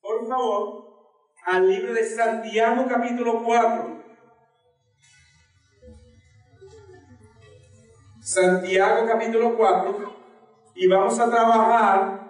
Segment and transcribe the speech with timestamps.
[0.00, 0.84] Por favor,
[1.46, 4.04] al libro de Santiago capítulo 4.
[8.20, 10.16] Santiago capítulo 4
[10.74, 12.20] y vamos a trabajar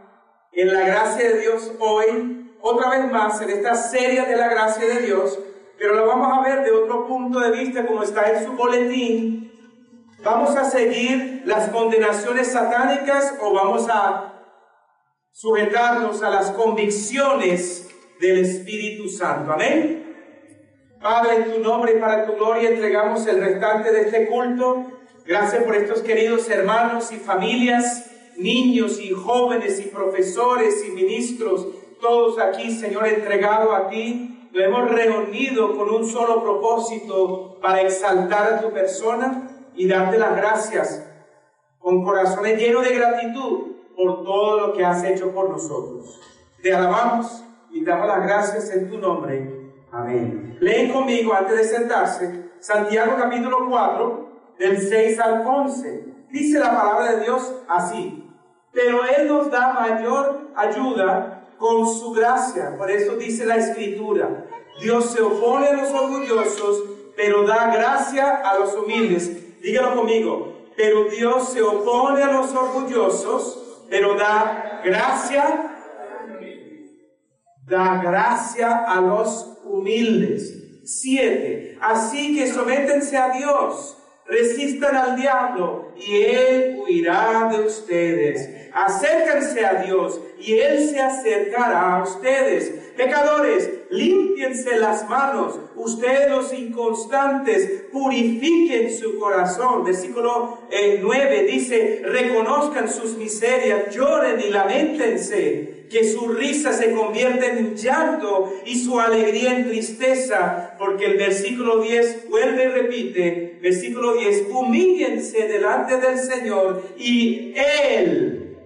[0.52, 4.86] en la gracia de Dios hoy, otra vez más, en esta serie de la gracia
[4.86, 5.38] de Dios,
[5.78, 9.52] pero lo vamos a ver de otro punto de vista como está en su boletín.
[10.22, 14.33] ¿Vamos a seguir las condenaciones satánicas o vamos a
[15.34, 19.52] sujetarnos a las convicciones del Espíritu Santo.
[19.52, 20.14] Amén.
[21.02, 24.86] Padre, en tu nombre y para tu gloria entregamos el restante de este culto.
[25.26, 31.66] Gracias por estos queridos hermanos y familias, niños y jóvenes y profesores y ministros,
[32.00, 34.48] todos aquí, Señor, entregado a ti.
[34.52, 40.36] Lo hemos reunido con un solo propósito para exaltar a tu persona y darte las
[40.36, 41.04] gracias
[41.80, 46.20] con corazones llenos de gratitud por todo lo que has hecho por nosotros.
[46.62, 49.72] Te alabamos y damos las gracias en tu nombre.
[49.90, 50.56] Amén.
[50.60, 54.28] Leen conmigo antes de sentarse Santiago capítulo 4,
[54.58, 56.04] del 6 al 11.
[56.30, 58.26] Dice la palabra de Dios así.
[58.72, 62.74] Pero Él nos da mayor ayuda con su gracia.
[62.78, 64.46] Por eso dice la escritura.
[64.80, 69.60] Dios se opone a los orgullosos, pero da gracia a los humildes.
[69.60, 70.54] Dígalo conmigo.
[70.74, 75.70] Pero Dios se opone a los orgullosos, pero da gracia,
[77.66, 80.60] da gracia a los humildes.
[80.84, 88.70] Siete, así que sométense a Dios, resistan al diablo y él huirá de ustedes.
[88.74, 92.92] Acérquense a Dios y él se acercará a ustedes.
[92.96, 95.58] Pecadores, límpiense las manos.
[95.76, 99.84] Ustedes los inconstantes, purifiquen su corazón.
[99.84, 100.58] Versículo
[101.00, 105.86] 9 eh, dice, reconozcan sus miserias, lloren y lamentense.
[105.90, 110.74] Que su risa se convierta en llanto y su alegría en tristeza.
[110.78, 118.56] Porque el versículo 10 vuelve y repite, versículo 10, humíllense delante del Señor y Él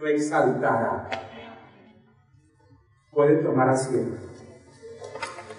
[0.00, 1.08] lo exaltará
[3.12, 4.31] puede tomar asiento.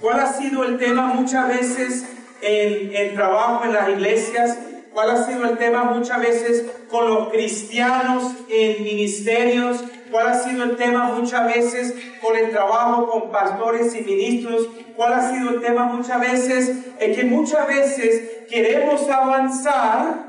[0.04, 2.06] ¿Cuál ha sido el tema muchas veces
[2.42, 4.60] en el trabajo en las iglesias?
[4.92, 9.82] ¿Cuál ha sido el tema muchas veces con los cristianos en ministerios?
[10.12, 14.68] ¿Cuál ha sido el tema muchas veces con el trabajo con pastores y ministros?
[14.98, 16.86] ¿Cuál ha sido el tema muchas veces?
[17.00, 20.26] Es que muchas veces queremos avanzar,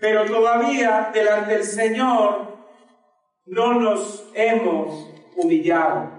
[0.00, 2.56] pero todavía delante del Señor
[3.44, 6.17] no nos hemos humillado.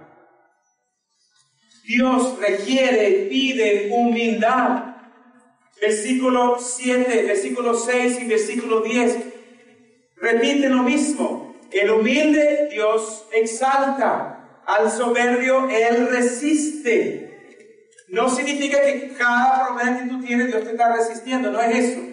[1.90, 4.96] Dios requiere, pide humildad.
[5.82, 9.18] Versículo 7, versículo 6 y versículo 10
[10.18, 11.56] repite lo mismo.
[11.72, 17.40] El humilde Dios exalta, al soberbio Él resiste.
[18.10, 22.09] No significa que cada problema que tú tienes Dios te está resistiendo, no es eso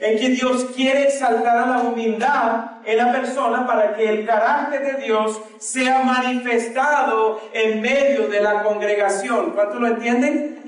[0.00, 4.96] en que Dios quiere exaltar a la humildad en la persona para que el carácter
[4.96, 9.52] de Dios sea manifestado en medio de la congregación.
[9.52, 10.58] ¿Cuántos lo entienden?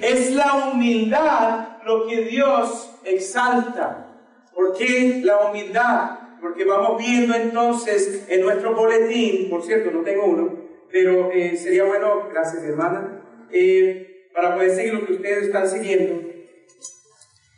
[0.00, 4.06] Es la humildad lo que Dios exalta.
[4.54, 6.18] ¿Por qué la humildad?
[6.40, 10.54] Porque vamos viendo entonces en nuestro boletín, por cierto, no tengo uno,
[10.90, 16.31] pero eh, sería bueno, gracias hermana, eh, para poder seguir lo que ustedes están siguiendo.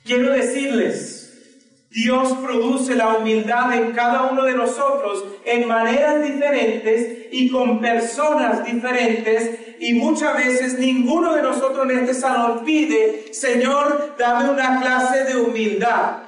[0.04, 1.24] Quiero decirles,
[1.88, 8.66] Dios produce la humildad en cada uno de nosotros en maneras diferentes y con personas
[8.66, 15.24] diferentes y muchas veces ninguno de nosotros en este salón pide, Señor, dame una clase
[15.24, 16.18] de humildad.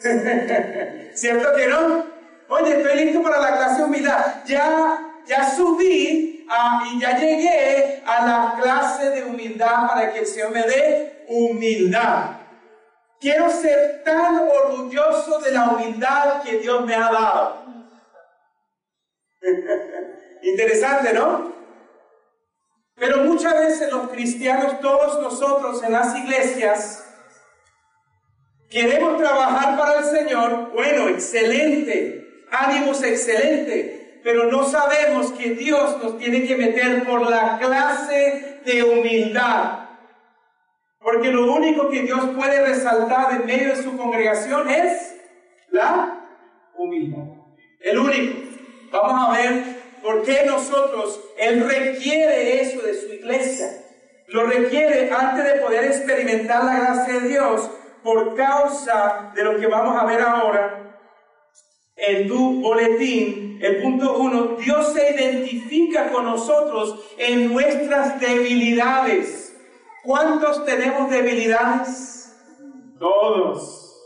[1.14, 2.06] ¿Cierto que no?
[2.48, 4.44] Oye, estoy listo para la clase de humildad.
[4.46, 4.98] Ya,
[5.28, 10.50] ya subí ah, y ya llegué a la clase de humildad para que el Señor
[10.50, 12.36] me dé humildad.
[13.20, 17.64] Quiero ser tan orgulloso de la humildad que Dios me ha dado.
[20.42, 21.52] Interesante, ¿no?
[22.94, 27.04] Pero muchas veces los cristianos, todos nosotros en las iglesias,
[28.70, 30.72] queremos trabajar para el Señor.
[30.72, 37.58] Bueno, excelente, ánimos excelente, pero no sabemos que Dios nos tiene que meter por la
[37.58, 39.85] clase de humildad
[41.06, 45.14] porque lo único que Dios puede resaltar en medio de su congregación es
[45.70, 46.26] la
[46.76, 47.28] humildad.
[47.78, 48.40] El único.
[48.90, 49.62] Vamos a ver
[50.02, 53.84] por qué nosotros, Él requiere eso de su iglesia.
[54.26, 57.70] Lo requiere antes de poder experimentar la gracia de Dios
[58.02, 60.82] por causa de lo que vamos a ver ahora.
[61.94, 69.45] en tu boletín, el punto uno, Dios se identifica con nosotros en nuestras debilidades.
[70.06, 72.32] ¿Cuántos tenemos debilidades?
[72.96, 74.00] Todos.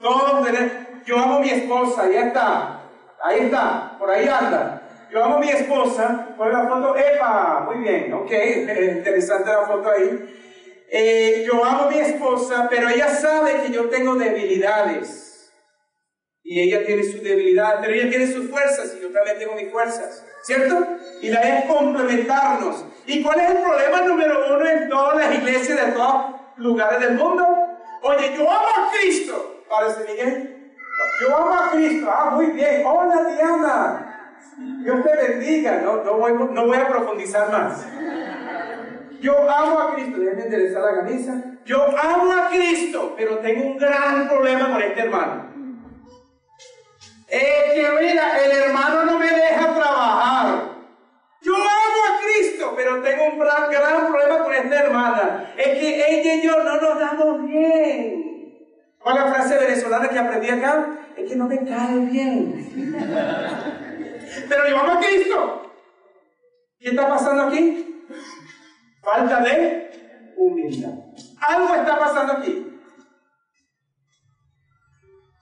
[0.00, 0.72] Todos tenemos.
[1.06, 2.82] Yo amo a mi esposa, ya está.
[3.22, 5.08] Ahí está, por ahí anda.
[5.08, 7.60] Yo amo a mi esposa, pon la foto, ¡epa!
[7.64, 8.30] Muy bien, ok,
[8.96, 10.84] interesante la foto ahí.
[10.90, 15.52] Eh, yo amo a mi esposa, pero ella sabe que yo tengo debilidades.
[16.42, 19.70] Y ella tiene sus debilidades, pero ella tiene sus fuerzas y yo también tengo mis
[19.70, 20.86] fuerzas, ¿cierto?
[21.22, 22.84] Y la es complementarnos.
[23.06, 27.14] ¿Y cuál es el problema número uno en todas las iglesias de todos lugares del
[27.14, 27.46] mundo?
[28.02, 29.62] Oye, yo amo a Cristo.
[29.68, 30.74] Parece Miguel.
[31.20, 32.10] Yo amo a Cristo.
[32.12, 32.82] Ah, muy bien.
[32.84, 34.32] Hola, Diana.
[34.82, 35.82] Dios te bendiga.
[35.82, 37.86] No, no, voy, no voy a profundizar más.
[39.20, 40.18] Yo amo a Cristo.
[40.18, 41.42] Déjenme enderezar la camisa.
[41.64, 45.46] Yo amo a Cristo, pero tengo un gran problema con este hermano.
[47.28, 50.65] Es que mira, el hermano no me deja trabajar.
[52.74, 53.68] Pero tengo un gran,
[54.10, 55.54] problema con esta hermana.
[55.56, 58.26] Es que ella y yo no nos damos bien.
[58.98, 60.98] ¿Cuál es la frase venezolana que aprendí acá?
[61.16, 62.68] Es que no me cae bien.
[64.48, 65.72] pero amo a Cristo.
[66.78, 68.04] ¿Qué está pasando aquí?
[69.02, 70.94] Falta de humildad.
[71.40, 72.80] Algo está pasando aquí.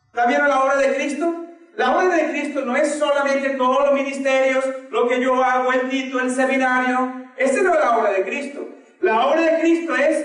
[0.07, 1.44] ¿Está viendo la obra de Cristo?
[1.77, 5.89] La obra de Cristo no es solamente todos los ministerios, lo que yo hago, el
[5.89, 7.31] título, el seminario.
[7.37, 8.69] Esa no es la obra de Cristo.
[9.01, 10.25] La obra de Cristo es,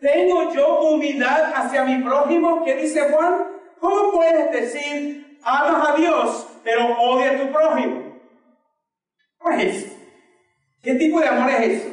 [0.00, 2.64] ¿tengo yo humildad hacia mi prójimo?
[2.64, 3.46] ¿Qué dice Juan?
[3.78, 8.20] ¿Cómo puedes decir, amas a Dios, pero odia a tu prójimo?
[9.38, 9.96] ¿Cómo es eso?
[10.82, 11.88] ¿Qué tipo de amor es eso?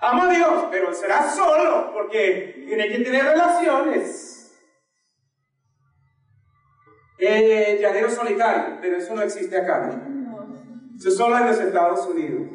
[0.00, 4.37] Amo a Dios, pero será solo, porque tiene que tener relaciones
[7.18, 10.18] eh, llanero solitario, pero eso no existe acá, ¿no?
[10.96, 12.48] Eso solo en los Estados Unidos,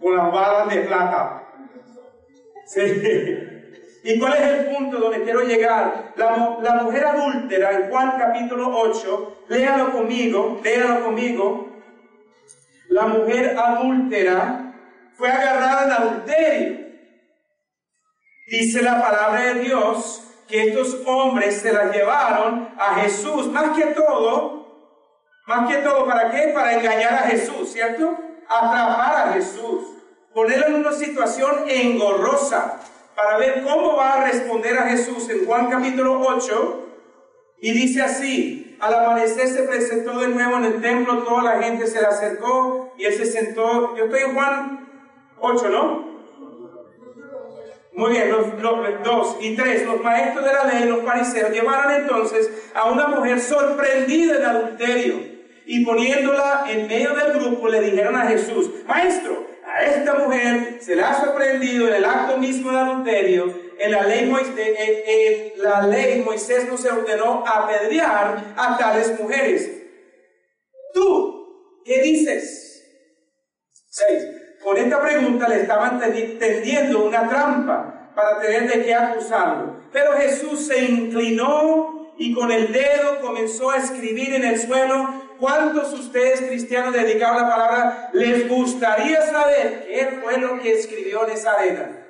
[0.00, 1.42] con las balas de plata.
[2.66, 2.82] Sí.
[4.04, 6.12] ¿Y cuál es el punto donde quiero llegar?
[6.16, 11.68] La, la, mujer adúltera en Juan capítulo 8, léalo conmigo, léalo conmigo.
[12.88, 14.74] La mujer adúltera
[15.14, 16.86] fue agarrada en adulterio.
[18.46, 23.86] Dice la palabra de Dios que estos hombres se las llevaron a Jesús, más que
[23.86, 24.66] todo,
[25.46, 26.52] más que todo, ¿para qué?
[26.54, 28.16] Para engañar a Jesús, ¿cierto?
[28.48, 29.82] Atrapar a Jesús,
[30.32, 32.80] ponerlo en una situación engorrosa,
[33.14, 36.86] para ver cómo va a responder a Jesús en Juan capítulo 8,
[37.58, 41.86] y dice así, al amanecer se presentó de nuevo en el templo, toda la gente
[41.86, 44.88] se le acercó y él se sentó, yo estoy en Juan
[45.40, 46.15] 8, ¿no?
[47.96, 52.50] Muy bien, los, dos y tres, los maestros de la ley, los fariseos, llevaron entonces
[52.74, 55.14] a una mujer sorprendida en adulterio
[55.64, 60.94] y poniéndola en medio del grupo le dijeron a Jesús, maestro, a esta mujer se
[60.94, 65.86] le ha sorprendido en el acto mismo de adulterio, en la ley, Moisés, en la
[65.86, 69.70] ley Moisés no se ordenó apedrear a tales mujeres.
[70.92, 72.84] ¿Tú qué dices?
[73.88, 74.22] Seis.
[74.66, 79.76] Con esta pregunta le estaban tendiendo una trampa para tener de qué acusarlo.
[79.92, 85.22] Pero Jesús se inclinó y con el dedo comenzó a escribir en el suelo.
[85.38, 91.24] ¿Cuántos ustedes cristianos dedicados a la palabra les gustaría saber qué fue lo que escribió
[91.28, 92.04] en esa arena?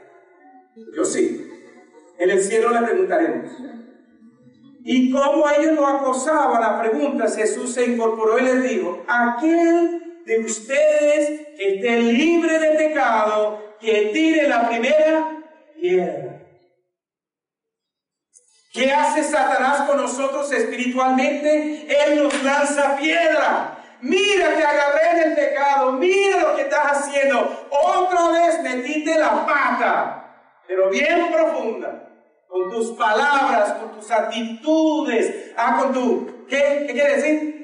[0.96, 1.46] Yo sí.
[2.18, 3.50] En el cielo le preguntaremos.
[4.82, 10.40] Y como ellos lo acosaban a preguntas, Jesús se incorporó y les dijo, aquel de
[10.40, 15.40] ustedes que esté libre de pecado, que tire la primera
[15.80, 16.42] piedra.
[18.72, 21.86] ¿Qué hace Satanás con nosotros espiritualmente?
[21.88, 23.78] Él nos lanza piedra.
[24.00, 25.92] Mira, te agarré en el pecado.
[25.92, 27.68] Mira lo que estás haciendo.
[27.70, 32.02] Otra vez metiste la pata, pero bien profunda.
[32.48, 35.52] Con tus palabras, con tus actitudes.
[35.56, 36.46] Ah, con tu.
[36.48, 37.55] ¿Qué, ¿Qué quiere decir?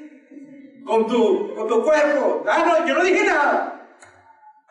[0.85, 2.43] Con tu, con tu cuerpo.
[2.47, 3.87] Ah, no, yo no dije nada.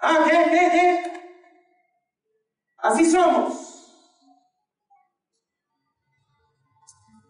[0.01, 1.13] Ah, ¿qué, qué, qué?
[2.79, 3.69] Así somos.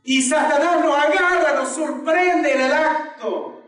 [0.04, 3.62] Y Satanás nos agarra, nos sorprende en el acto.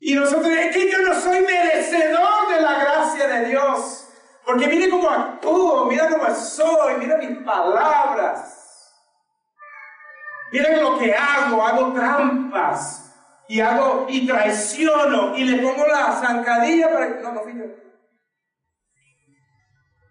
[0.00, 4.08] Y nosotros, es que yo no soy merecedor de la gracia de Dios.
[4.44, 8.58] Porque mire cómo actúo, mira cómo soy, mira mis palabras.
[10.50, 13.01] Mira lo que hago, hago trampas
[13.52, 17.82] y hago y traiciono y le pongo la zancadilla para que no, no fíjate.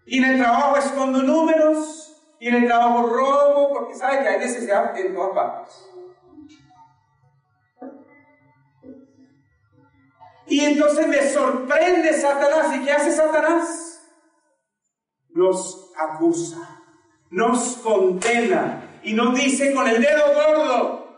[0.05, 4.37] Y en el trabajo escondo números y en el trabajo robo porque sabe que hay
[4.37, 5.89] necesidad en todas partes.
[10.45, 12.75] Y entonces me sorprende Satanás.
[12.75, 14.07] ¿Y qué hace Satanás?
[15.29, 16.83] Nos acusa,
[17.31, 21.17] nos condena y nos dice con el dedo gordo,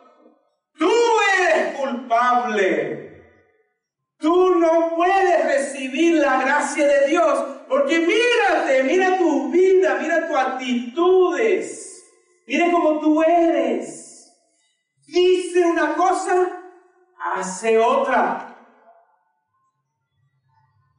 [0.78, 0.90] tú
[1.54, 3.04] eres culpable.
[4.18, 10.38] Tú no puedes recibir la gracia de Dios porque mírate, mira tu vida, mira tus
[10.38, 12.04] actitudes,
[12.48, 14.32] mira cómo tú eres.
[15.08, 16.62] Dice una cosa,
[17.36, 18.56] hace otra.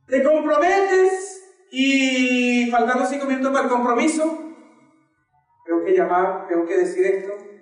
[0.06, 4.54] Te comprometes y faltando cinco minutos para el compromiso,
[5.64, 7.53] tengo que llamar, tengo que decir esto.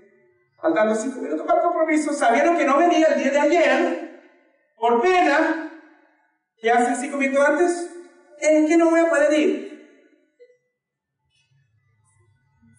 [0.63, 4.23] Faltando cinco minutos para el compromiso, sabieron que no venía el día de ayer
[4.79, 5.73] por pena.
[6.57, 7.91] ¿Qué hacen cinco minutos antes?
[8.39, 9.73] Es que no voy a poder ir.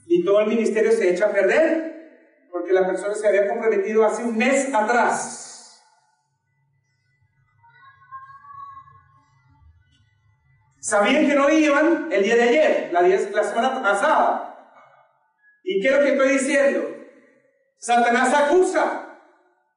[0.07, 4.23] Y todo el ministerio se echa a perder porque la persona se había comprometido hace
[4.23, 5.83] un mes atrás.
[10.79, 14.71] Sabían que no iban el día de ayer, la, la semana pasada.
[15.63, 16.92] ¿Y qué es lo que estoy diciendo?
[17.83, 19.09] Satanás acusa.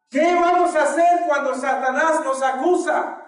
[0.09, 3.21] ¿Qué vamos a hacer cuando Satanás nos acusa?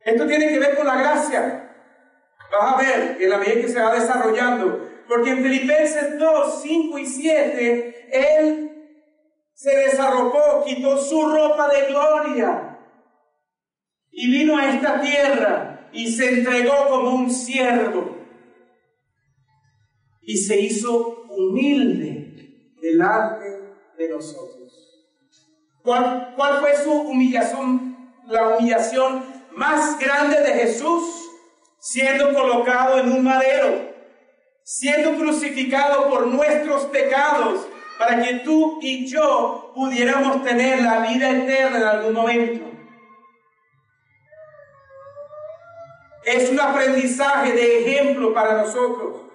[0.00, 1.70] Esto tiene que ver con la gracia.
[2.50, 4.90] Vas a ver en la medida que se va desarrollando.
[5.06, 9.02] Porque en Filipenses 2, 5 y 7, Él
[9.54, 12.78] se desarrojó, quitó su ropa de gloria
[14.10, 18.16] y vino a esta tierra y se entregó como un siervo
[20.22, 23.65] y se hizo humilde delante
[23.96, 25.06] de nosotros.
[25.82, 27.96] ¿Cuál, cuál fue su humillación?
[28.26, 31.04] La humillación más grande de Jesús,
[31.78, 33.92] siendo colocado en un madero,
[34.64, 37.66] siendo crucificado por nuestros pecados,
[37.98, 42.76] para que tú y yo pudiéramos tener la vida eterna en algún momento.
[46.26, 49.25] es un aprendizaje de ejemplo para nosotros.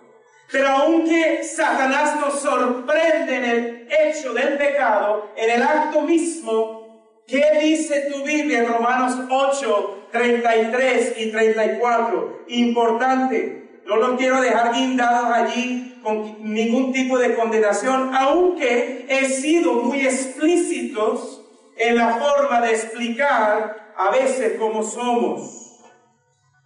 [0.52, 7.60] Pero aunque Satanás nos sorprende en el hecho del pecado, en el acto mismo, ¿qué
[7.62, 12.44] dice tu Biblia en Romanos 8, 33 y 34?
[12.50, 19.74] Importante, no los quiero dejar guindados allí con ningún tipo de condenación, aunque he sido
[19.74, 21.42] muy explícitos
[21.78, 25.80] en la forma de explicar a veces cómo somos.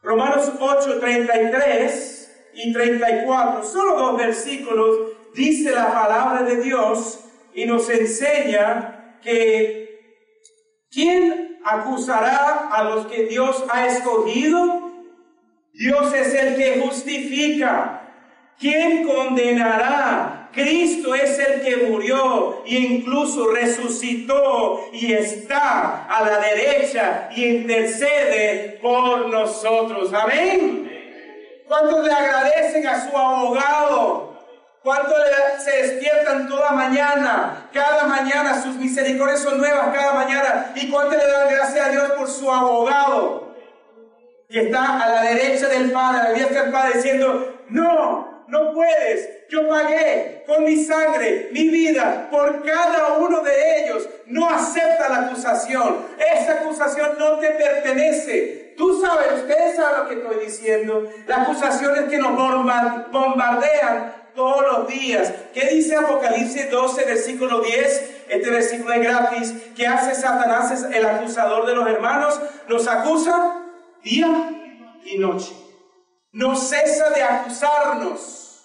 [0.02, 2.25] Romanos 8, 33
[2.56, 4.98] y 34, solo dos versículos,
[5.34, 7.20] dice la palabra de Dios
[7.54, 10.00] y nos enseña que
[10.92, 14.92] ¿quién acusará a los que Dios ha escogido?
[15.74, 18.02] Dios es el que justifica.
[18.58, 20.50] ¿Quién condenará?
[20.54, 28.80] Cristo es el que murió e incluso resucitó y está a la derecha y intercede
[28.82, 30.14] por nosotros.
[30.14, 30.95] Amén.
[31.68, 34.36] ¿Cuántos le agradecen a su abogado?
[34.84, 35.18] ¿Cuántos
[35.64, 37.70] se despiertan toda mañana?
[37.74, 40.74] Cada mañana sus misericordias son nuevas cada mañana.
[40.76, 43.56] ¿Y cuántos le dan gracias a Dios por su abogado?
[44.48, 48.74] Que está a la derecha del Padre, a la diestra del Padre, diciendo, no, no
[48.74, 49.48] puedes.
[49.50, 54.08] Yo pagué con mi sangre, mi vida, por cada uno de ellos.
[54.28, 56.06] No acepta la acusación.
[56.32, 58.65] Esa acusación no te pertenece.
[58.78, 61.04] Tú sabes, ustedes saben lo que estoy diciendo.
[61.28, 62.36] Las acusaciones que nos
[63.12, 65.34] bombardean todos los días.
[65.54, 68.26] ¿Qué dice Apocalipsis 12, versículo 10?
[68.30, 69.54] Este versículo es gratis.
[69.76, 72.40] ¿Qué hace Satanás, el acusador de los hermanos?
[72.68, 73.62] Nos acusa
[74.04, 74.52] día
[75.06, 75.66] y noche
[76.36, 78.62] no cesa de acusarnos.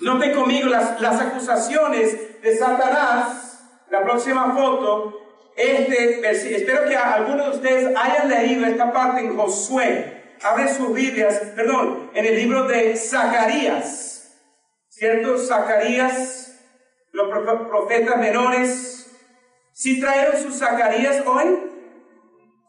[0.00, 3.64] Noten conmigo las, las acusaciones de Satanás.
[3.90, 5.25] La próxima foto,
[5.56, 10.36] este, espero que algunos de ustedes hayan leído esta parte en Josué.
[10.42, 14.34] Abren sus Biblias, perdón, en el libro de Zacarías.
[14.88, 15.38] ¿Cierto?
[15.38, 16.60] Zacarías,
[17.12, 17.28] los
[17.68, 19.10] profetas menores.
[19.72, 21.58] ¿Sí trajeron sus Zacarías hoy?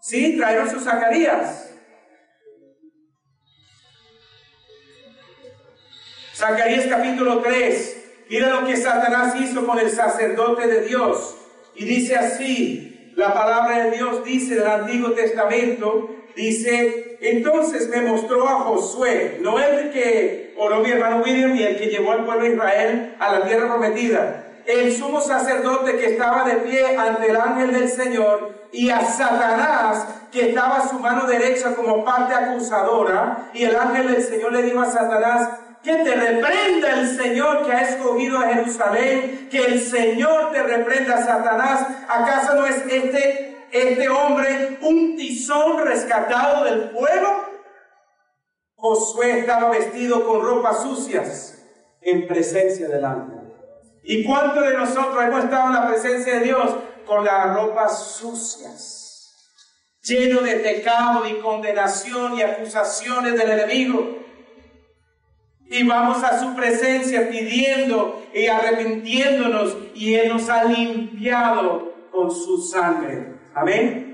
[0.01, 1.69] Sí, trajeron sus Zacarías.
[6.33, 7.97] Zacarías capítulo 3.
[8.29, 11.35] Mira lo que Satanás hizo con el sacerdote de Dios.
[11.77, 18.47] Y dice así, la palabra de Dios dice del Antiguo Testamento, dice, entonces me mostró
[18.47, 22.43] a Josué, no el que oró mi hermano William y el que llevó al pueblo
[22.43, 27.37] de Israel a la tierra prometida, el sumo sacerdote que estaba de pie ante el
[27.37, 33.49] ángel del Señor y a Satanás que estaba a su mano derecha como parte acusadora
[33.53, 35.49] y el ángel del Señor le dijo a Satanás,
[35.83, 41.23] que te reprenda el Señor que ha escogido a Jerusalén, que el Señor te reprenda,
[41.23, 41.87] Satanás.
[42.07, 47.45] ¿Acaso no es este este hombre un tizón rescatado del fuego?
[48.75, 51.57] Josué estaba vestido con ropas sucias
[52.01, 53.53] en presencia del ángel.
[54.03, 59.03] ¿Y cuántos de nosotros hemos estado en la presencia de Dios con las ropas sucias?
[60.01, 64.26] Lleno de pecado y condenación y acusaciones del enemigo.
[65.69, 72.61] Y vamos a su presencia pidiendo y arrepintiéndonos y Él nos ha limpiado con su
[72.61, 73.33] sangre.
[73.53, 74.07] Amén.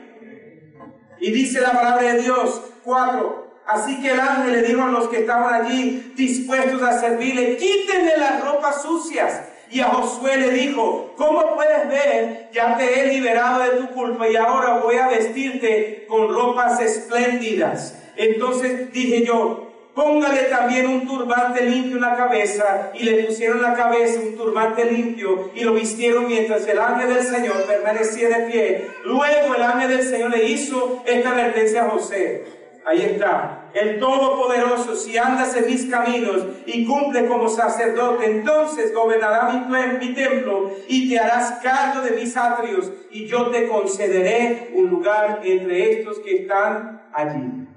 [1.19, 3.53] Y dice la palabra de Dios, cuatro.
[3.65, 8.17] Así que el ángel le dijo a los que estaban allí dispuestos a servirle, quítenle
[8.17, 9.41] las ropas sucias.
[9.69, 12.49] Y a Josué le dijo, ¿cómo puedes ver?
[12.53, 17.97] Ya te he liberado de tu culpa y ahora voy a vestirte con ropas espléndidas.
[18.15, 22.91] Entonces dije yo, póngale también un turbante limpio en la cabeza.
[22.93, 27.13] Y le pusieron en la cabeza un turbante limpio y lo vistieron mientras el ángel
[27.13, 28.87] del Señor permanecía de pie.
[29.05, 32.63] Luego el ángel del Señor le hizo esta advertencia a José.
[32.85, 33.69] Ahí está.
[33.73, 40.13] El Todopoderoso, si andas en mis caminos y cumple como sacerdote, entonces gobernará mi, mi
[40.13, 45.93] templo y te harás cargo de mis atrios y yo te concederé un lugar entre
[45.93, 47.67] estos que están allí.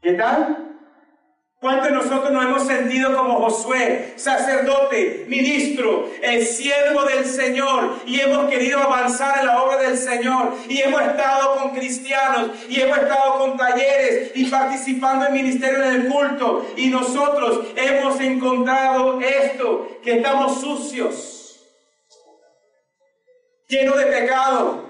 [0.00, 0.75] ¿Qué tal?
[1.58, 8.20] ¿Cuántos de nosotros nos hemos sentido como Josué, sacerdote, ministro, el siervo del Señor y
[8.20, 12.98] hemos querido avanzar en la obra del Señor y hemos estado con cristianos y hemos
[12.98, 19.88] estado con talleres y participando en ministerio en el culto y nosotros hemos encontrado esto,
[20.04, 21.64] que estamos sucios,
[23.66, 24.85] llenos de pecado,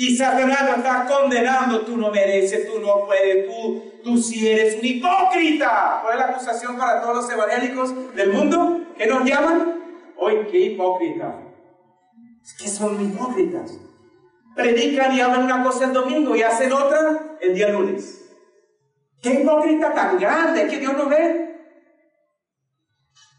[0.00, 4.76] y Satanás nos está condenando, tú no mereces, tú no puedes, tú, tú sí eres
[4.78, 5.98] un hipócrita.
[6.00, 8.80] ¿Cuál es la acusación para todos los evangélicos del mundo?
[8.96, 9.82] ¿Qué nos llaman?
[10.16, 11.40] Hoy, qué hipócrita.
[12.40, 13.76] Es que son hipócritas.
[14.54, 18.24] Predican y hablan una cosa el domingo y hacen otra el día lunes.
[19.20, 21.56] ¿Qué hipócrita tan grande que Dios no ve?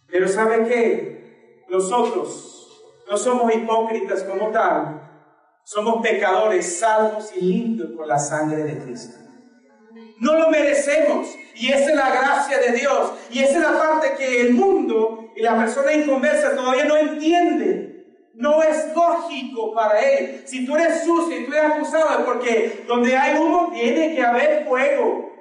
[0.07, 1.63] Pero ¿sabe qué?
[1.69, 4.98] Nosotros no somos hipócritas como tal,
[5.69, 9.19] somos pecadores salvos y limpios por la sangre de Cristo.
[10.19, 11.27] No lo merecemos.
[11.53, 13.11] Y esa es la gracia de Dios.
[13.29, 18.03] Y esa es la parte que el mundo y la persona inconversa todavía no entiende.
[18.33, 20.41] No es lógico para él.
[20.45, 24.23] Si tú eres sucio y tú eres acusado es porque donde hay humo tiene que
[24.23, 25.31] haber fuego.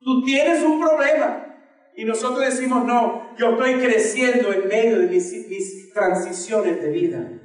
[0.00, 1.56] Tú tienes un problema.
[1.94, 7.38] Y nosotros decimos, no, yo estoy creciendo en medio de mis, mis transiciones de vida.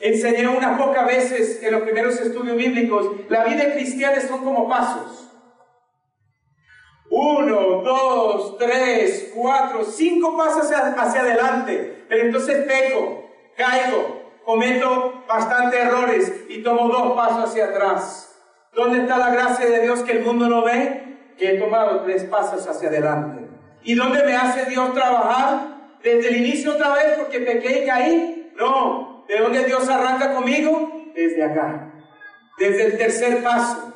[0.00, 5.30] Enseñé unas pocas veces en los primeros estudios bíblicos, la vida cristiana son como pasos.
[7.10, 12.04] Uno, dos, tres, cuatro, cinco pasos hacia, adelante.
[12.08, 18.36] Pero entonces peco, caigo, cometo bastantes errores y tomo dos pasos hacia atrás.
[18.72, 21.34] ¿Dónde está la gracia de Dios que el mundo no ve?
[21.38, 23.48] Que he tomado tres pasos hacia adelante.
[23.84, 25.74] ¿Y dónde me hace Dios trabajar?
[26.02, 28.52] Desde el inicio otra vez porque pequé y caí.
[28.56, 31.10] No, ¿De dónde Dios arranca conmigo?
[31.14, 31.92] Desde acá.
[32.58, 33.94] Desde el tercer paso.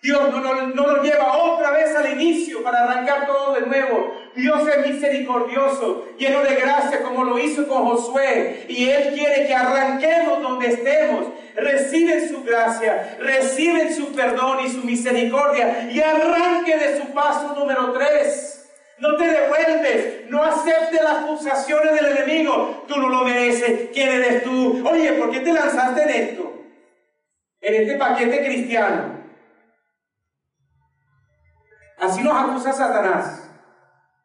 [0.00, 4.14] Dios no, no, no, nos lleva otra vez al inicio para arrancar todo de nuevo.
[4.36, 8.66] Dios es misericordioso, lleno de gracia como lo hizo con Josué.
[8.68, 11.26] Y Él quiere que arranquemos donde estemos.
[11.56, 15.88] Reciben su gracia, reciben su perdón y su misericordia.
[15.90, 18.57] Y arranque de su paso número tres.
[19.00, 22.84] No te devuelves, no aceptes las acusaciones del enemigo.
[22.88, 23.90] Tú no lo mereces.
[23.92, 24.86] ¿Quién eres tú?
[24.88, 26.52] Oye, ¿por qué te lanzaste en esto?
[27.60, 29.18] En este paquete cristiano.
[31.98, 33.50] Así nos acusa Satanás.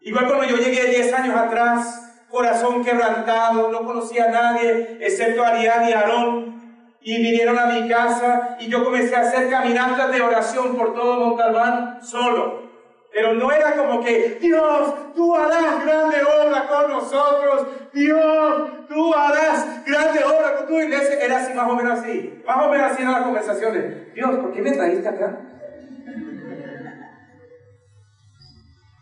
[0.02, 5.60] Igual cuando yo llegué 10 años atrás, corazón quebrantado, no conocía a nadie excepto a
[5.62, 6.54] y Aarón.
[7.06, 11.26] Y vinieron a mi casa y yo comencé a hacer caminatas de oración por todo
[11.26, 12.63] Montalbán solo.
[13.14, 17.68] Pero no era como que, Dios, tú harás grande obra con nosotros.
[17.94, 21.20] Dios, tú harás grande obra con tu iglesia.
[21.20, 22.42] Era así, más o menos así.
[22.46, 24.16] Más o menos así eran las conversaciones.
[24.16, 25.42] Dios, ¿por qué me trajiste acá?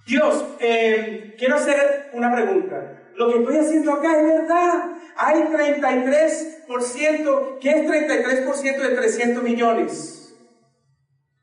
[0.06, 2.98] Dios, eh, quiero hacer una pregunta.
[3.16, 4.92] Lo que estoy haciendo acá es verdad.
[5.16, 10.21] Hay 33%, ¿qué es 33% de 300 millones?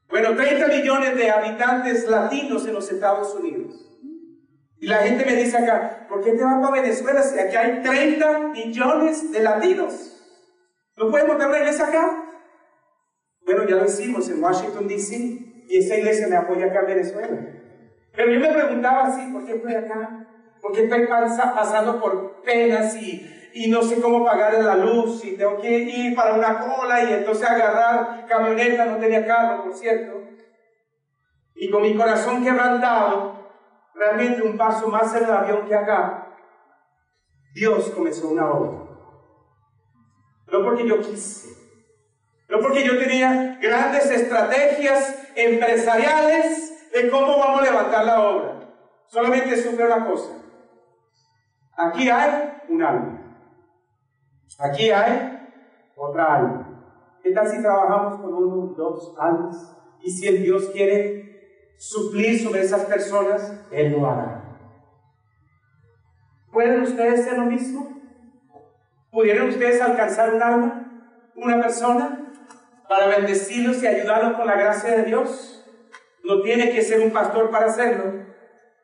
[0.08, 3.84] Bueno, 30 millones de habitantes latinos en los Estados Unidos.
[4.80, 7.82] Y la gente me dice acá, ¿por qué te vas para Venezuela si aquí hay
[7.82, 10.14] 30 millones de latinos?
[10.96, 12.24] ¿No puedes montar una iglesia acá?
[13.44, 15.16] Bueno, ya lo hicimos en Washington, D.C.
[15.68, 17.38] y esa iglesia me apoya acá en Venezuela.
[18.14, 20.26] Pero yo me preguntaba así, ¿por qué estoy acá?
[20.60, 25.36] ¿Por qué estoy pasando por penas y y no sé cómo pagar la luz y
[25.36, 30.22] tengo que ir para una cola y entonces agarrar camioneta, no tenía carro, por cierto.
[31.54, 33.34] Y con mi corazón quebrantado,
[33.94, 36.36] realmente un paso más en el avión que acá,
[37.54, 38.88] Dios comenzó una obra.
[40.52, 41.48] No porque yo quise,
[42.48, 48.54] no porque yo tenía grandes estrategias empresariales de cómo vamos a levantar la obra.
[49.06, 50.30] Solamente supe una cosa.
[51.76, 53.17] Aquí hay un alma.
[54.58, 55.48] Aquí hay
[55.94, 57.18] otra alma.
[57.22, 59.76] ¿Qué tal si trabajamos con uno, dos almas?
[60.02, 64.42] Y si el Dios quiere suplir sobre esas personas, Él lo hará.
[66.52, 68.00] ¿Pueden ustedes hacer lo mismo?
[69.12, 72.32] ¿Pudieron ustedes alcanzar un alma, una persona,
[72.88, 75.64] para bendecirlos y ayudarlos con la gracia de Dios?
[76.24, 78.24] No tiene que ser un pastor para hacerlo.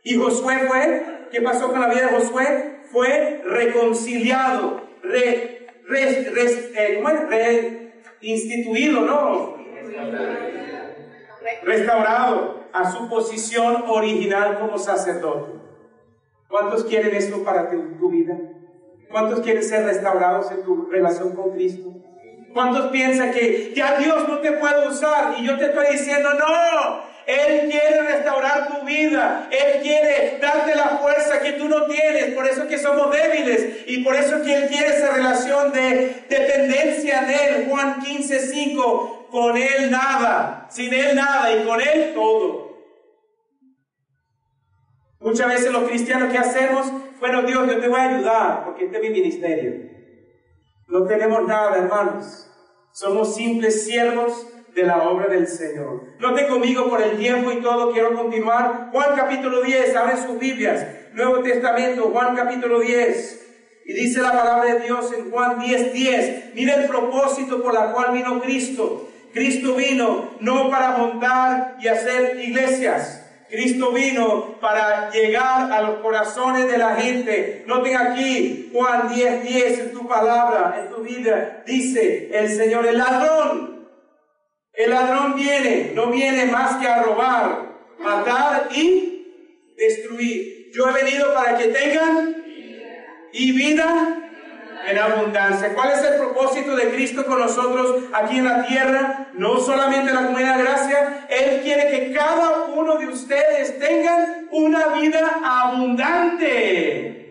[0.04, 2.80] Y Josué fue, ¿qué pasó con la vida de Josué?
[2.92, 5.53] Fue reconciliado, re,
[5.86, 6.30] re,
[6.76, 7.02] eh,
[8.20, 9.56] Reinstituido, ¿no?
[11.62, 15.52] Restaurado a su posición original como sacerdote.
[16.48, 18.38] ¿Cuántos quieren esto para tu vida?
[19.10, 21.92] ¿Cuántos quieren ser restaurados en tu relación con Cristo?
[22.52, 25.34] ¿Cuántos piensan que ya Dios no te puede usar?
[25.38, 29.48] Y yo te estoy diciendo, no, Él quiere restaurar tu vida.
[29.50, 32.34] Él quiere darte la fuerza que tú no tienes.
[32.34, 33.84] Por eso que somos débiles.
[33.86, 37.66] Y por eso que Él quiere esa relación de dependencia de Él.
[37.68, 39.28] Juan 15, 5.
[39.30, 40.66] Con Él nada.
[40.70, 41.54] Sin Él nada.
[41.54, 42.64] Y con Él todo.
[45.20, 46.86] Muchas veces los cristianos que hacemos,
[47.18, 49.90] bueno Dios, yo te voy a ayudar porque este es mi ministerio.
[50.86, 52.50] No tenemos nada, hermanos.
[52.92, 56.02] Somos simples siervos de la obra del Señor.
[56.18, 58.88] Note conmigo por el tiempo y todo, quiero continuar.
[58.92, 60.86] Juan capítulo 10, abren sus Biblias.
[61.12, 63.40] Nuevo Testamento, Juan capítulo 10.
[63.86, 66.54] Y dice la palabra de Dios en Juan 10, 10.
[66.54, 69.08] Mira el propósito por la cual vino Cristo.
[69.32, 73.20] Cristo vino no para montar y hacer iglesias.
[73.48, 77.64] Cristo vino para llegar a los corazones de la gente.
[77.66, 81.62] Noten aquí Juan 10, 10 en tu palabra, en tu vida.
[81.66, 83.73] Dice el Señor, el ladrón.
[84.76, 89.26] El ladrón viene, no viene más que a robar, matar y
[89.76, 90.70] destruir.
[90.72, 92.42] Yo he venido para que tengan
[93.32, 94.24] y vida
[94.86, 95.72] en abundancia.
[95.74, 99.28] ¿Cuál es el propósito de Cristo con nosotros aquí en la tierra?
[99.34, 104.48] No solamente en la comunidad de gracia, Él quiere que cada uno de ustedes tengan
[104.50, 107.23] una vida abundante.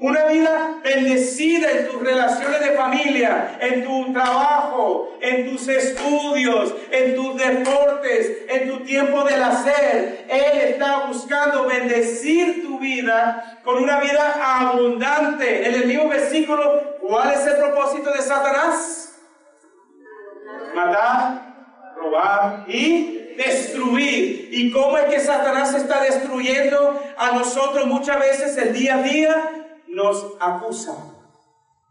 [0.00, 7.16] Una vida bendecida en tus relaciones de familia, en tu trabajo, en tus estudios, en
[7.16, 10.24] tus deportes, en tu tiempo del hacer.
[10.28, 15.66] Él está buscando bendecir tu vida con una vida abundante.
[15.66, 19.18] En el mismo versículo, ¿cuál es el propósito de Satanás?
[20.76, 21.56] Matar,
[21.96, 24.48] robar y destruir.
[24.52, 29.57] ¿Y cómo es que Satanás está destruyendo a nosotros muchas veces el día a día?
[29.98, 30.96] Nos acusa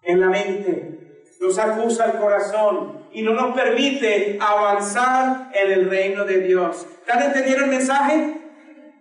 [0.02, 6.24] en la mente, nos acusa el corazón y no nos permite avanzar en el reino
[6.24, 6.88] de Dios.
[7.02, 8.42] ¿Están entendiendo el mensaje?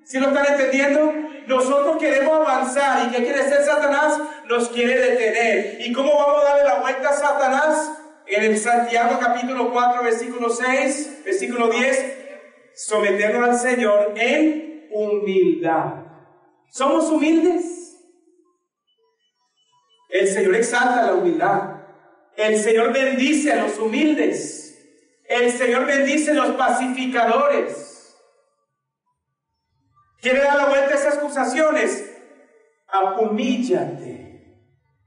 [0.04, 1.12] ¿Sí lo están entendiendo?
[1.46, 4.20] Nosotros queremos avanzar y ¿qué quiere hacer Satanás?
[4.48, 5.80] Nos quiere detener.
[5.80, 7.92] ¿Y cómo vamos a darle la vuelta a Satanás?
[8.26, 15.94] En el Santiago capítulo 4, versículo 6, versículo 10, someternos al Señor en humildad.
[16.70, 17.85] ¿Somos humildes?
[20.08, 21.76] El Señor exalta la humildad.
[22.36, 24.66] El Señor bendice a los humildes.
[25.28, 28.16] El Señor bendice a los pacificadores.
[30.20, 32.12] ¿Quiere dar la vuelta a esas acusaciones?
[33.18, 34.26] Humíllate.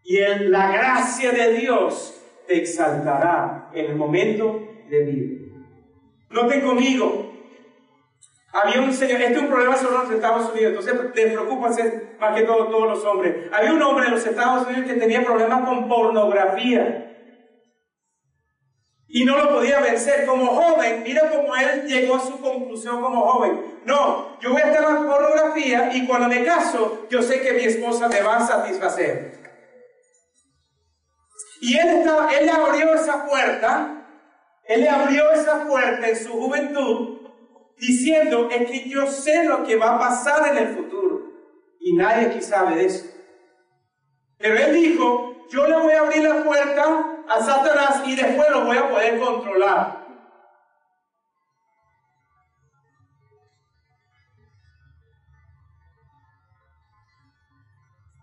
[0.04, 2.16] Y en la gracia de Dios
[2.48, 5.40] te exaltará en el momento de vida.
[6.30, 7.19] Noten conmigo,
[8.52, 11.72] había un señor, este es un problema solo en los Estados Unidos, entonces te preocupan
[12.20, 13.48] más que todo todos los hombres.
[13.52, 17.06] Había un hombre en los Estados Unidos que tenía problemas con pornografía.
[19.12, 21.02] Y no lo podía vencer como joven.
[21.04, 23.82] Mira cómo él llegó a su conclusión como joven.
[23.86, 27.64] No, yo voy a estar en pornografía y cuando me caso, yo sé que mi
[27.64, 29.40] esposa me va a satisfacer.
[31.62, 34.06] Y él, estaba, él abrió esa puerta,
[34.64, 37.19] él abrió esa puerta en su juventud
[37.80, 41.30] diciendo es que yo sé lo que va a pasar en el futuro.
[41.80, 43.06] Y nadie aquí sabe de eso.
[44.38, 48.66] Pero él dijo, yo le voy a abrir la puerta a Satanás y después lo
[48.66, 50.00] voy a poder controlar.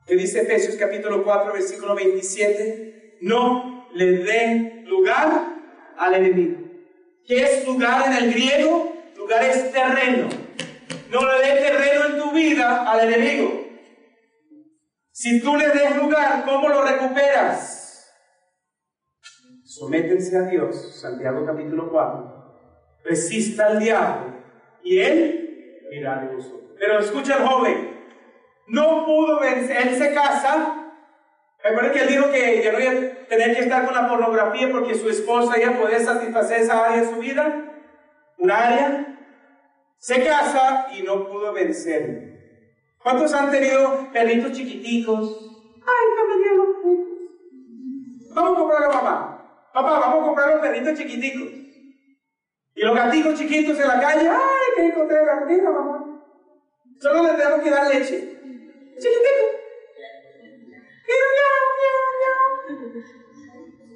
[0.07, 5.57] que dice Efesios capítulo 4, versículo 27, no le den lugar
[5.99, 6.61] al enemigo.
[7.27, 8.96] ¿Qué es lugar en el griego?
[9.29, 10.29] Es terreno.
[11.11, 13.67] No le des terreno en tu vida al enemigo.
[15.12, 18.12] Si tú le des lugar, ¿cómo lo recuperas?
[19.65, 22.37] Sométense a Dios, Santiago capítulo 4.
[23.05, 24.37] Resista al diablo
[24.83, 26.71] y él irá de vosotros.
[26.79, 27.97] Pero escucha el joven,
[28.69, 30.93] no pudo vencer, él se casa.
[31.62, 34.71] Recuerden que él dijo que ya no iba a tener que estar con la pornografía
[34.71, 37.65] porque su esposa ya podía satisfacer esa área de su vida,
[38.39, 39.15] un área.
[39.99, 42.37] Se casa y no pudo vencer.
[43.03, 45.39] ¿Cuántos han tenido perritos chiquiticos?
[45.87, 46.69] Ay, me los.
[48.35, 49.71] Vamos a comprar a mamá.
[49.73, 51.49] Papá, vamos a comprar los perritos chiquiticos.
[52.75, 54.29] Y los gatitos chiquitos en la calle.
[54.29, 56.23] Ay, que encontré gatito, mamá.
[57.01, 58.37] Solo les tenemos que dar leche.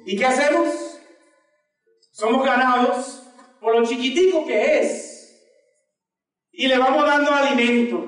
[0.05, 0.99] ¿Y qué hacemos?
[2.11, 3.23] Somos ganados
[3.59, 5.10] por lo chiquitico que es.
[6.53, 8.05] Y le vamos dando alimento.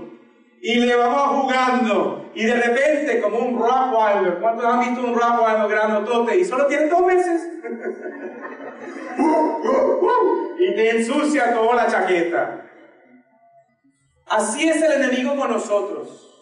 [0.62, 2.32] Y le vamos jugando.
[2.36, 4.40] Y de repente, como un Rottweiler.
[4.40, 6.38] ¿Cuántos han visto un Rottweiler grandotote?
[6.38, 7.50] Y solo tiene dos meses.
[10.60, 12.62] y te ensucia toda la chaqueta.
[14.28, 16.34] Así es el enemigo con nosotros.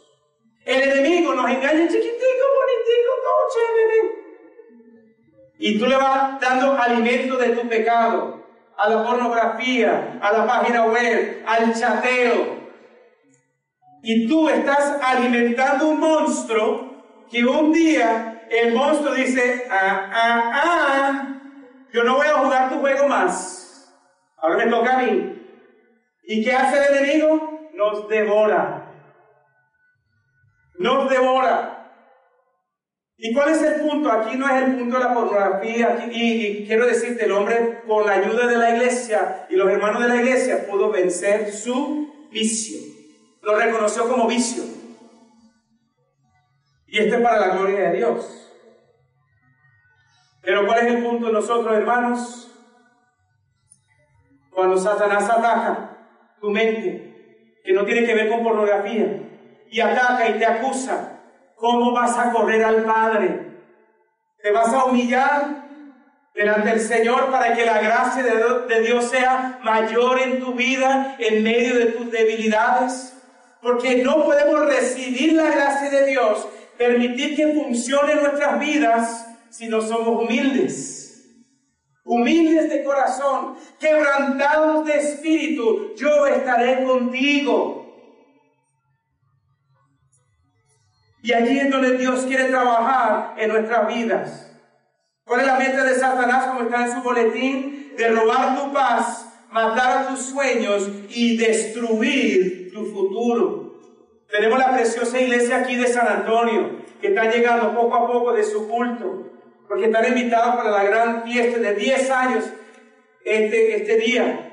[0.64, 4.00] El enemigo nos engaña chiquitico, bonitico, todo chévere.
[5.58, 8.40] Y tú le vas dando alimento de tu pecado,
[8.82, 12.62] a la pornografía, a la página web, al chateo.
[14.04, 21.28] Y tú estás alimentando un monstruo que un día el monstruo dice, ah, ah, ah,
[21.94, 23.94] yo no voy a jugar tu juego más.
[24.38, 25.38] Ahora me toca a mí.
[26.24, 27.70] ¿Y qué hace el enemigo?
[27.74, 28.91] Nos devora
[30.82, 31.81] nos devora.
[33.23, 34.12] ¿Y cuál es el punto?
[34.12, 38.07] Aquí no es el punto de la pornografía, aquí, y, quiero decirte, el hombre con
[38.07, 42.79] la ayuda de la iglesia y los hermanos de la iglesia pudo vencer su vicio.
[43.43, 44.63] Lo reconoció como vicio.
[46.88, 48.51] Y esto es para la gloria de Dios.
[50.41, 52.51] Pero ¿cuál es el punto de nosotros, hermanos?
[54.49, 56.07] Cuando Satanás ataca
[56.41, 59.29] tu mente, que no tiene que ver con pornografía,
[59.69, 61.20] y ataca y te acusa,
[61.62, 63.39] ¿cómo vas a correr al Padre?
[64.43, 65.69] ¿Te vas a humillar
[66.34, 71.41] delante del Señor para que la gracia de Dios sea mayor en tu vida en
[71.41, 73.13] medio de tus debilidades?
[73.62, 76.47] Porque no podemos recibir la gracia de Dios,
[76.78, 81.02] permitir que funcione nuestras vidas si no somos humildes
[82.12, 87.81] humildes de corazón, quebrantados de espíritu, yo estaré contigo.
[91.21, 94.51] Y allí es donde Dios quiere trabajar en nuestras vidas.
[95.23, 97.93] ¿Cuál es la meta de Satanás, como está en su boletín?
[97.95, 103.79] De robar tu paz, matar tus sueños y destruir tu futuro.
[104.29, 108.43] Tenemos la preciosa iglesia aquí de San Antonio, que está llegando poco a poco de
[108.43, 109.29] su culto,
[109.67, 112.45] porque están invitados para la gran fiesta de 10 años
[113.23, 114.51] este, este día.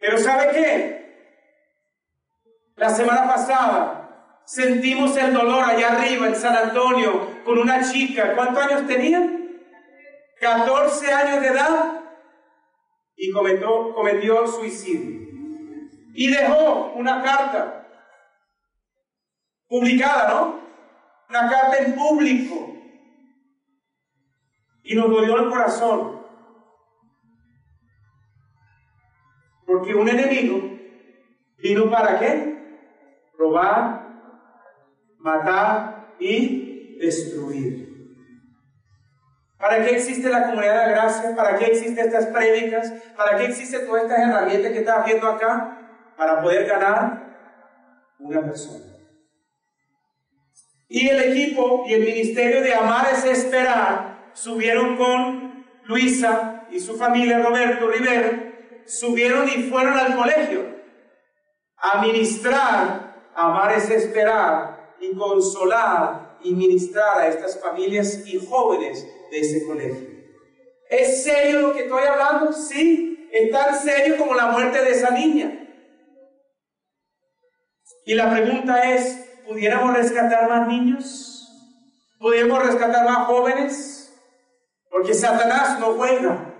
[0.00, 1.04] Pero ¿sabe qué?
[2.76, 4.03] La semana pasada
[4.44, 8.34] sentimos el dolor allá arriba en San Antonio con una chica.
[8.34, 9.30] ¿Cuántos años tenía?
[10.40, 12.00] 14 años de edad
[13.16, 15.24] y cometió, cometió suicidio.
[16.14, 17.88] Y dejó una carta
[19.66, 20.60] publicada, ¿no?
[21.28, 22.72] Una carta en público.
[24.82, 26.22] Y nos dolió el corazón.
[29.66, 30.60] Porque un enemigo
[31.56, 32.54] vino para qué?
[33.38, 34.03] Robar,
[36.18, 37.94] y destruir.
[39.58, 41.36] ¿Para qué existe la comunidad de gracia?
[41.36, 42.92] ¿Para qué existen estas prédicas?
[43.16, 45.78] ¿Para qué existen todas estas herramientas que estás viendo acá?
[46.16, 47.24] Para poder ganar
[48.18, 48.84] una persona.
[50.88, 56.96] Y el equipo y el ministerio de Amar es Esperar subieron con Luisa y su
[56.96, 58.30] familia, Roberto Rivero,
[58.86, 60.74] subieron y fueron al colegio
[61.78, 69.40] a ministrar, Amar es Esperar y consolar y ministrar a estas familias y jóvenes de
[69.40, 70.08] ese colegio.
[70.90, 72.52] ¿Es serio lo que estoy hablando?
[72.52, 75.60] Sí, es tan serio como la muerte de esa niña.
[78.06, 81.48] Y la pregunta es, ¿pudiéramos rescatar más niños?
[82.18, 84.14] ¿Pudiéramos rescatar más jóvenes?
[84.90, 86.53] Porque Satanás no juega.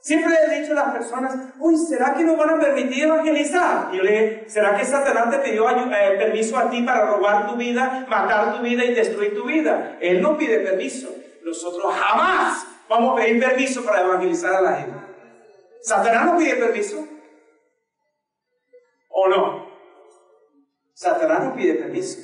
[0.00, 3.90] Siempre he dicho a las personas, uy, ¿será que no van a permitir evangelizar?
[3.92, 7.46] Y yo le dije, ¿será que Satanás te pidió eh, permiso a ti para robar
[7.48, 9.98] tu vida, matar tu vida y destruir tu vida?
[10.00, 11.14] Él no pide permiso.
[11.44, 14.98] Nosotros jamás vamos a pedir permiso para evangelizar a la gente.
[15.82, 17.06] ¿Satanás no pide permiso?
[19.10, 19.70] ¿O no?
[20.94, 22.20] Satanás no pide permiso.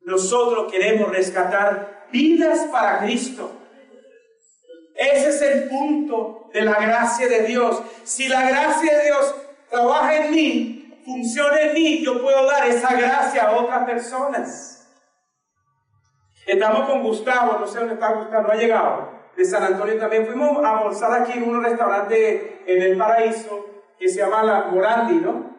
[0.00, 3.61] Nosotros queremos rescatar vidas para Cristo.
[5.02, 7.82] Ese es el punto de la gracia de Dios.
[8.04, 9.34] Si la gracia de Dios
[9.68, 14.88] trabaja en mí, funciona en mí, yo puedo dar esa gracia a otras personas.
[16.46, 19.10] Estamos con Gustavo, no sé dónde está Gustavo, no ha llegado.
[19.36, 23.66] De San Antonio también fuimos a almorzar aquí en un restaurante en el paraíso
[23.98, 25.56] que se llama la Morandi, ¿no?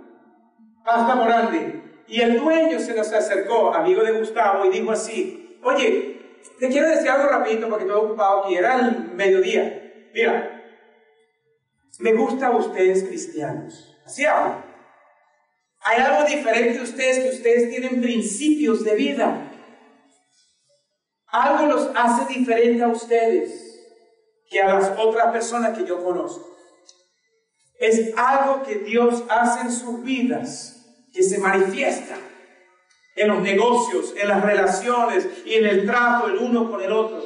[0.85, 1.81] Pasta Morandi.
[2.07, 6.22] Y el dueño se nos acercó, amigo de Gustavo, y dijo así, oye,
[6.59, 10.09] te quiero decir algo rapidito porque estoy ocupado aquí, era el mediodía.
[10.13, 10.63] Mira,
[11.99, 13.97] me gusta a ustedes cristianos.
[14.05, 14.63] Así hablo.
[15.81, 19.51] Hay algo diferente de ustedes que ustedes tienen principios de vida.
[21.27, 23.73] Algo los hace diferente a ustedes
[24.49, 26.55] que a las otras personas que yo conozco.
[27.79, 32.17] Es algo que Dios hace en sus vidas que se manifiesta
[33.15, 37.21] en los negocios, en las relaciones y en el trato el uno con el otro.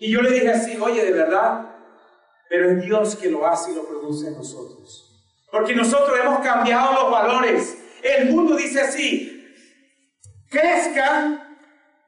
[0.00, 1.76] Y yo le dije así, oye, de verdad,
[2.48, 5.06] pero es Dios que lo hace y lo produce en nosotros.
[5.50, 7.76] Porque nosotros hemos cambiado los valores.
[8.02, 9.46] El mundo dice así,
[10.48, 11.56] crezca,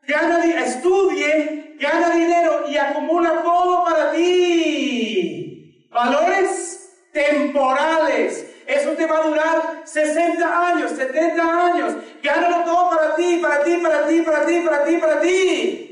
[0.06, 5.88] gana, estudie, gana dinero y acumula todo para ti.
[5.90, 8.51] Valores temporales.
[8.66, 11.96] Eso te va a durar 60 años, 70 años.
[12.22, 15.88] Gánalo todo para ti, para ti, para ti, para ti, para ti, para ti.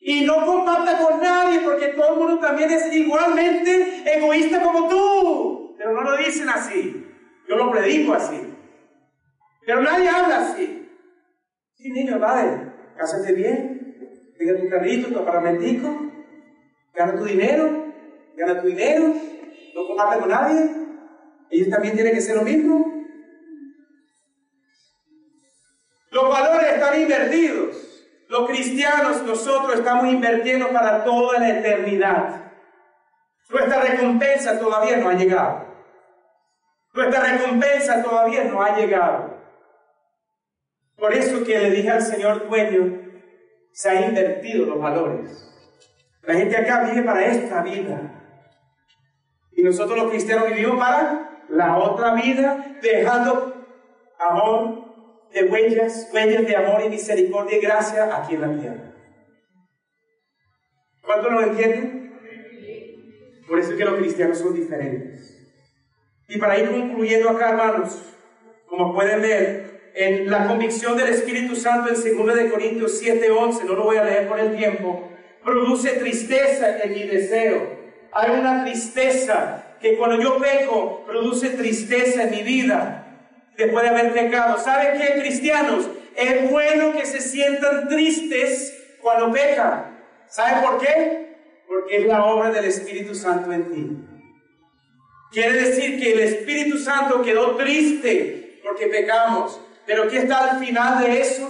[0.00, 5.74] Y no comparta con nadie porque todo el mundo también es igualmente egoísta como tú.
[5.78, 7.06] Pero no lo dicen así.
[7.48, 8.54] Yo lo predico así.
[9.66, 10.88] Pero nadie habla así.
[11.74, 16.12] Sí, niño, vale, cásate bien, tenga tu carrito, tu apartamentico,
[16.94, 17.92] gana tu dinero,
[18.36, 19.12] gana tu dinero,
[19.74, 20.83] no comparte con nadie.
[21.54, 22.84] Ellos también tienen que ser lo mismo.
[26.10, 27.76] Los valores están invertidos.
[28.28, 32.52] Los cristianos, nosotros estamos invirtiendo para toda la eternidad.
[33.50, 35.64] Nuestra recompensa todavía no ha llegado.
[36.92, 39.38] Nuestra recompensa todavía no ha llegado.
[40.96, 43.00] Por eso que le dije al Señor dueño,
[43.70, 45.30] se han invertido los valores.
[46.22, 48.10] La gente acá vive para esta vida.
[49.52, 53.54] Y nosotros los cristianos vivimos para la otra vida, dejando
[54.18, 54.84] amor
[55.32, 58.94] de huellas, huellas de amor y misericordia y gracia aquí en la tierra.
[61.02, 62.04] ¿Cuánto lo entienden?
[63.46, 65.30] Por eso es que los cristianos son diferentes.
[66.28, 68.00] Y para ir concluyendo acá, hermanos,
[68.66, 73.74] como pueden ver, en la convicción del Espíritu Santo en 2 de Corintios 7:11, no
[73.74, 75.08] lo voy a leer por el tiempo,
[75.44, 77.84] produce tristeza en mi deseo.
[78.12, 83.04] Hay una tristeza que cuando yo peco produce tristeza en mi vida
[83.54, 84.56] después de haber pecado.
[84.58, 85.90] ¿Saben qué, cristianos?
[86.16, 89.98] Es bueno que se sientan tristes cuando pecan.
[90.26, 91.36] ¿Saben por qué?
[91.68, 93.98] Porque es la obra del Espíritu Santo en ti.
[95.32, 99.60] Quiere decir que el Espíritu Santo quedó triste porque pecamos.
[99.84, 101.46] Pero ¿qué está al final de eso?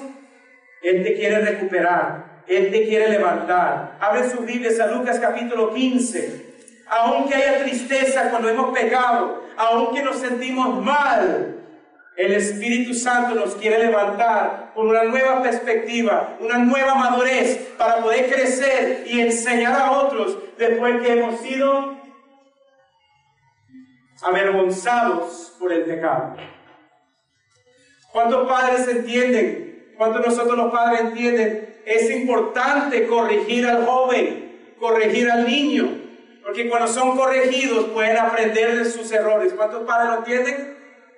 [0.83, 2.43] Él te quiere recuperar.
[2.49, 3.97] Él te quiere levantar.
[4.01, 6.44] Abre sus Biblias a Lucas capítulo 15
[6.89, 11.55] aunque haya tristeza cuando hemos pecado, aunque nos sentimos mal,
[12.17, 18.33] el Espíritu Santo nos quiere levantar con una nueva perspectiva, una nueva madurez para poder
[18.33, 21.97] crecer y enseñar a otros después que hemos sido
[24.23, 26.37] avergonzados por el pecado.
[28.13, 29.93] ¿Cuántos padres entienden?
[29.97, 31.83] ¿Cuántos nosotros los padres entienden?
[31.85, 36.04] Es importante corregir al joven, corregir al niño,
[36.45, 39.55] porque cuando son corregidos pueden aprender de sus errores.
[39.55, 40.77] ¿Cuántos padres lo entienden?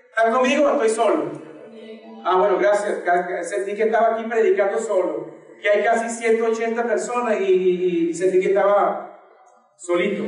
[0.08, 1.32] ¿Están conmigo o estoy solo?
[2.24, 3.00] Ah, bueno, gracias.
[3.48, 5.34] Sentí que estaba aquí predicando solo.
[5.60, 9.20] Que hay casi 180 personas y, sentí que estaba
[9.76, 10.24] solito.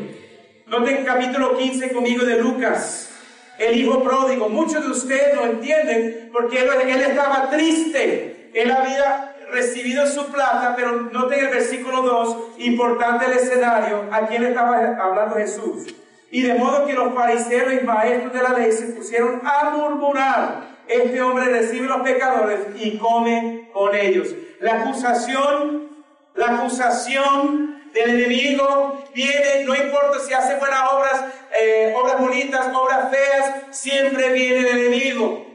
[0.67, 3.11] Noten capítulo 15 conmigo de Lucas.
[3.57, 4.49] El hijo pródigo.
[4.49, 8.51] Muchos de ustedes lo entienden porque él estaba triste.
[8.53, 14.45] Él había recibido su plata, pero noten el versículo 2, importante el escenario, a quién
[14.45, 15.95] estaba hablando Jesús.
[16.31, 20.79] Y de modo que los fariseos y maestros de la ley se pusieron a murmurar,
[20.87, 24.29] este hombre recibe los pecadores y come con ellos.
[24.61, 25.89] La acusación,
[26.35, 31.25] la acusación del enemigo viene, no importa si hace buenas obras,
[31.61, 35.47] eh, obras bonitas, obras feas, siempre viene el enemigo.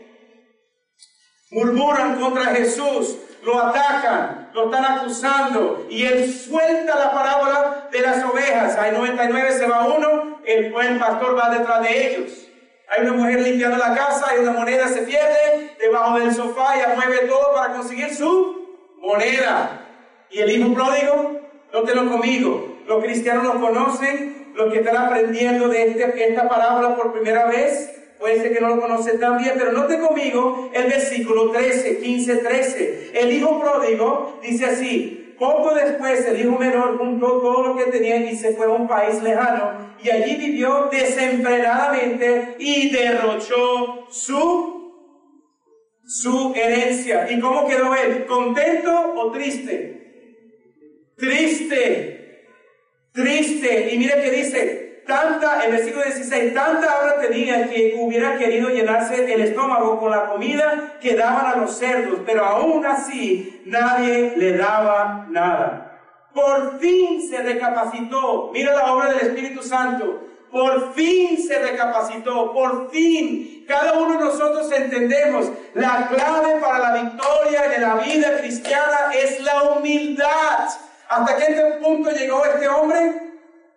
[1.51, 8.23] Murmuran contra Jesús, lo atacan, lo están acusando y él suelta la parábola de las
[8.23, 8.77] ovejas.
[8.77, 12.47] Hay 99, se va uno, el buen pastor va detrás de ellos.
[12.89, 16.95] Hay una mujer limpiando la casa, hay una moneda, se pierde debajo del sofá, y
[16.95, 19.81] mueve todo para conseguir su moneda.
[20.29, 21.41] Y el hijo pródigo,
[21.73, 22.77] no lo conmigo.
[22.87, 28.02] Los cristianos lo conocen, los que están aprendiendo de este, esta parábola por primera vez,
[28.23, 32.35] puede ser que no lo conocen tan bien, pero note conmigo el versículo 13, 15,
[32.37, 33.11] 13.
[33.13, 38.15] El hijo pródigo dice así, poco después el hijo menor juntó todo lo que tenía
[38.15, 45.19] y se fue a un país lejano y allí vivió desenfrenadamente y derrochó su,
[46.05, 47.29] su herencia.
[47.29, 48.25] ¿Y cómo quedó él?
[48.25, 50.31] ¿Contento o triste?
[51.17, 52.47] Triste,
[53.11, 53.93] triste.
[53.93, 59.33] Y mire que dice, tanta, el versículo 16, tanta hambre tenía que hubiera querido llenarse
[59.33, 64.57] el estómago con la comida que daban a los cerdos, pero aún así nadie le
[64.57, 65.99] daba nada.
[66.33, 72.91] Por fin se recapacitó, mira la obra del Espíritu Santo, por fin se recapacitó, por
[72.91, 73.65] fin.
[73.67, 79.39] Cada uno de nosotros entendemos, la clave para la victoria en la vida cristiana es
[79.41, 80.69] la humildad.
[81.09, 83.22] ¿Hasta qué punto llegó este hombre?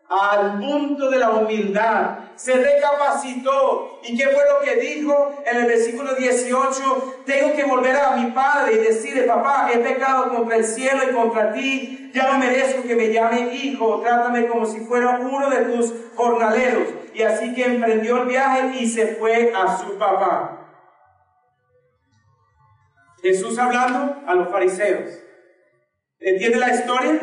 [0.09, 4.01] Al punto de la humildad, se recapacitó.
[4.05, 7.23] ¿Y qué fue lo que dijo en el versículo 18?
[7.25, 11.15] Tengo que volver a mi padre y decirle, papá, he pecado contra el cielo y
[11.15, 15.65] contra ti, ya no merezco que me llame hijo, trátame como si fuera uno de
[15.65, 16.89] tus jornaleros.
[17.15, 20.63] Y así que emprendió el viaje y se fue a su papá.
[23.23, 25.11] Jesús hablando a los fariseos.
[26.21, 27.21] ¿Entiende la historia?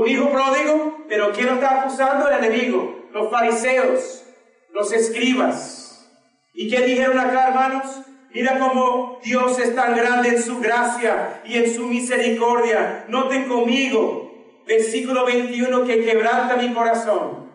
[0.00, 2.26] Un hijo pródigo, pero ¿quién lo está acusando?
[2.26, 4.24] El enemigo, los fariseos,
[4.72, 6.10] los escribas.
[6.54, 8.00] ¿Y qué dijeron acá, hermanos?
[8.32, 13.04] Mira cómo Dios es tan grande en su gracia y en su misericordia.
[13.08, 17.52] Noten conmigo, versículo 21, que quebranta mi corazón.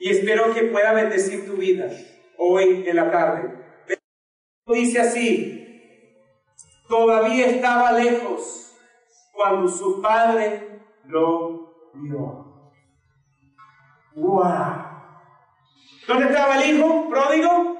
[0.00, 1.88] Y espero que pueda bendecir tu vida
[2.38, 3.54] hoy en la tarde.
[4.66, 6.18] Dice así,
[6.88, 8.74] todavía estaba lejos
[9.32, 10.71] cuando su padre
[11.04, 12.52] lo vio.
[14.14, 14.92] ¡Wow!
[16.06, 17.78] ¿Dónde estaba el hijo pródigo?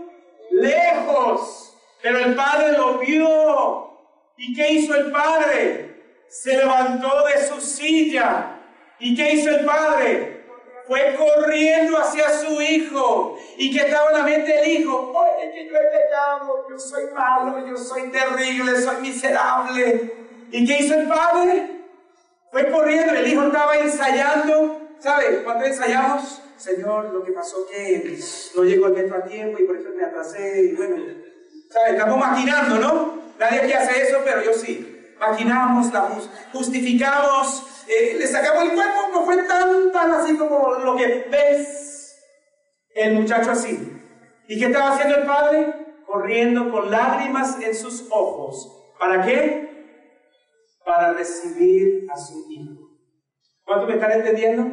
[0.50, 1.76] Lejos.
[2.02, 3.90] Pero el padre lo vio.
[4.36, 6.02] ¿Y qué hizo el padre?
[6.28, 8.58] Se levantó de su silla.
[8.98, 10.46] ¿Y qué hizo el padre?
[10.86, 13.38] Fue corriendo hacia su hijo.
[13.56, 15.12] ¿Y qué estaba en la mente del hijo?
[15.12, 20.12] Oye, que yo he pecado, yo soy malo, yo soy terrible, soy miserable.
[20.50, 21.81] ¿Y qué hizo el padre?
[22.52, 24.78] Fue corriendo, el hijo estaba ensayando.
[24.98, 25.42] ¿Sabe?
[25.42, 28.20] Cuando ensayamos, Señor, lo que pasó que
[28.54, 30.62] no llegó el metro a tiempo y por eso me atrasé.
[30.66, 30.96] Y bueno,
[31.70, 31.92] ¿sabe?
[31.92, 33.22] Estamos maquinando, ¿no?
[33.40, 35.14] Nadie que hace eso, pero yo sí.
[35.18, 36.08] Maquinamos, la
[36.52, 42.16] justificamos, eh, le sacamos el cuerpo, no fue tan, tan así como lo que ves
[42.94, 44.00] el muchacho así.
[44.46, 45.74] ¿Y qué estaba haciendo el padre?
[46.06, 48.94] Corriendo con lágrimas en sus ojos.
[48.98, 49.71] ¿Para qué?
[50.94, 52.90] Para recibir a su Hijo.
[53.64, 54.66] ¿Cuánto me están entendiendo?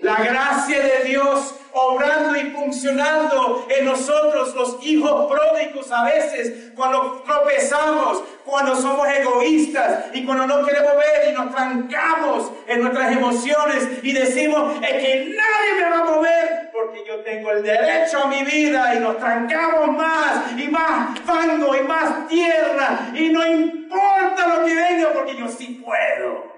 [0.00, 7.22] La gracia de Dios obrando y funcionando en nosotros, los hijos pródigos a veces, cuando
[7.22, 13.88] tropezamos, cuando somos egoístas y cuando no queremos ver y nos trancamos en nuestras emociones
[14.02, 18.28] y decimos, es que nadie me va a mover porque yo tengo el derecho a
[18.28, 24.56] mi vida y nos trancamos más y más fango y más tierra y no importa
[24.56, 26.50] lo que venga porque yo sí puedo.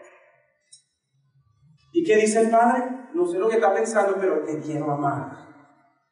[1.93, 2.85] ¿Y qué dice el Padre?
[3.15, 5.49] No sé lo que está pensando, pero te quiero amar,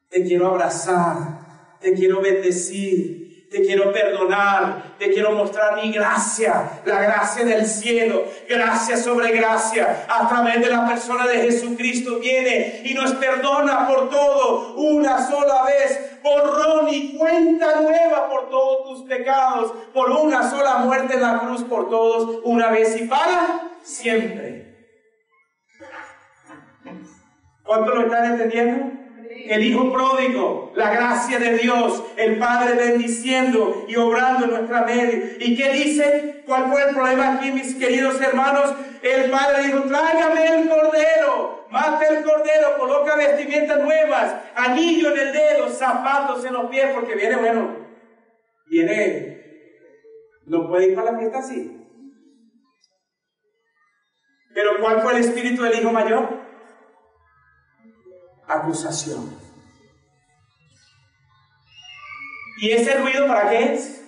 [0.08, 7.02] te quiero abrazar, te quiero bendecir, te quiero perdonar, te quiero mostrar mi gracia, la
[7.02, 12.94] gracia del cielo, gracia sobre gracia, a través de la persona de Jesucristo viene y
[12.94, 19.72] nos perdona por todo, una sola vez, borrón y cuenta nueva por todos tus pecados,
[19.92, 24.60] por una sola muerte en la cruz por todos, una vez y para siempre.
[27.64, 28.99] ¿Cuánto lo están entendiendo?
[29.50, 35.24] El Hijo pródigo, la gracia de Dios, el Padre bendiciendo y obrando en nuestra medio.
[35.40, 36.44] ¿Y qué dice?
[36.46, 38.72] ¿Cuál fue el problema aquí, mis queridos hermanos?
[39.02, 45.32] El Padre dijo, tráigame el cordero, mate el cordero, coloca vestimentas nuevas, anillo en el
[45.32, 47.76] dedo, zapatos en los pies, porque viene, bueno,
[48.68, 49.42] viene,
[50.46, 51.76] no puede ir para la fiesta así.
[54.54, 56.38] Pero ¿cuál fue el espíritu del hijo mayor?
[58.46, 59.39] Acusación.
[62.60, 64.04] ¿Y ese ruido para qué es?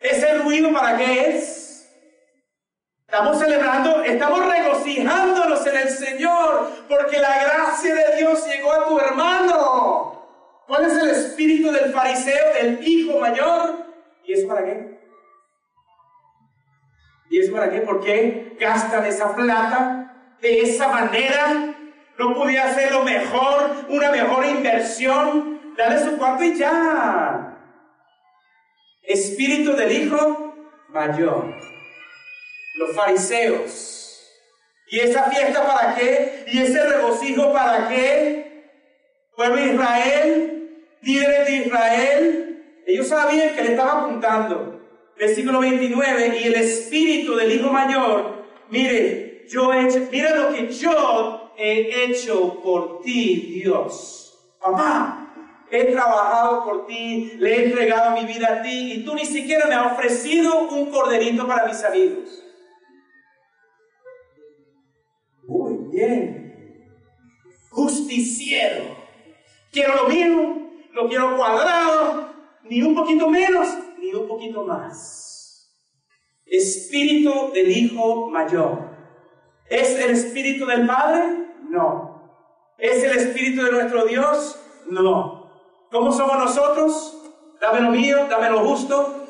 [0.00, 1.86] ¿Ese ruido para qué es?
[3.06, 8.98] Estamos celebrando, estamos regocijándonos en el Señor porque la gracia de Dios llegó a tu
[8.98, 10.26] hermano.
[10.66, 13.86] ¿Cuál es el espíritu del fariseo, del hijo mayor?
[14.24, 14.98] ¿Y eso para qué?
[17.28, 17.80] ¿Y eso para qué?
[17.82, 21.74] ¿Por qué gastan esa plata de esa manera?
[22.18, 25.74] ¿No podía hacerlo mejor, una mejor inversión?
[25.76, 27.45] Dale su cuarto y ya.
[29.06, 30.54] Espíritu del hijo
[30.88, 31.66] mayor
[32.76, 34.20] los fariseos.
[34.88, 36.44] ¿Y esa fiesta para qué?
[36.52, 38.70] ¿Y ese regocijo para qué?
[39.34, 44.80] Pueblo de Israel, líderes de Israel, ellos sabían que le estaba apuntando.
[45.18, 50.68] Versículo 29, y el espíritu del hijo mayor, mire, yo he hecho, mira lo que
[50.68, 54.38] yo he hecho por ti, Dios.
[54.60, 55.25] Papá,
[55.70, 59.66] he trabajado por ti, le he entregado mi vida a ti, y tú ni siquiera
[59.66, 62.44] me has ofrecido un corderito para mis amigos.
[65.44, 66.90] Muy bien.
[67.70, 68.96] Justiciero.
[69.72, 72.32] Quiero lo mío, lo quiero cuadrado,
[72.64, 75.26] ni un poquito menos, ni un poquito más.
[76.46, 78.96] Espíritu del Hijo Mayor.
[79.68, 81.48] ¿Es el Espíritu del Padre?
[81.68, 82.16] No.
[82.78, 84.58] ¿Es el Espíritu de nuestro Dios?
[84.88, 85.35] No.
[85.90, 87.16] ¿Cómo somos nosotros?
[87.60, 89.24] Dame lo mío, dame lo justo.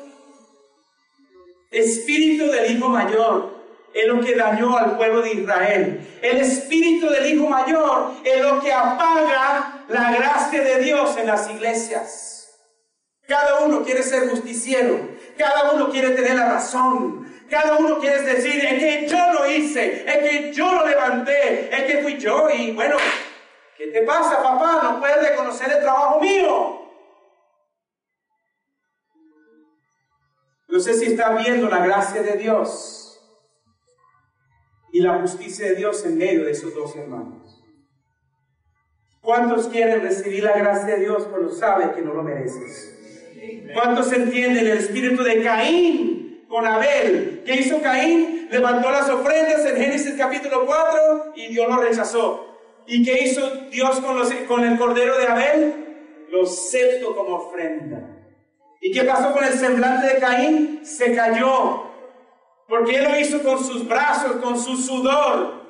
[1.71, 3.57] Espíritu del Hijo Mayor
[3.93, 6.19] es lo que dañó al pueblo de Israel.
[6.21, 11.49] El espíritu del Hijo Mayor es lo que apaga la gracia de Dios en las
[11.49, 12.37] iglesias.
[13.27, 18.63] Cada uno quiere ser justiciero, cada uno quiere tener la razón, cada uno quiere decir,
[18.65, 22.71] es que yo lo hice, es que yo lo levanté, es que fui yo y
[22.71, 22.95] bueno,
[23.77, 24.81] ¿qué te pasa papá?
[24.83, 26.81] No puedes reconocer el trabajo mío.
[30.67, 33.19] No sé si está viendo la gracia de Dios
[34.91, 37.63] y la justicia de Dios en medio de esos dos hermanos.
[39.21, 42.93] ¿Cuántos quieren recibir la gracia de Dios cuando saben que no lo mereces?
[43.73, 47.43] ¿Cuántos entienden el espíritu de Caín con Abel?
[47.45, 48.47] ¿Qué hizo Caín?
[48.49, 52.46] Levantó las ofrendas en Génesis capítulo 4 y Dios lo rechazó.
[52.87, 56.27] ¿Y qué hizo Dios con, los, con el cordero de Abel?
[56.29, 58.17] Lo aceptó como ofrenda.
[58.81, 60.85] ¿Y qué pasó con el semblante de Caín?
[60.85, 61.83] Se cayó.
[62.67, 65.67] Porque él lo hizo con sus brazos, con su sudor.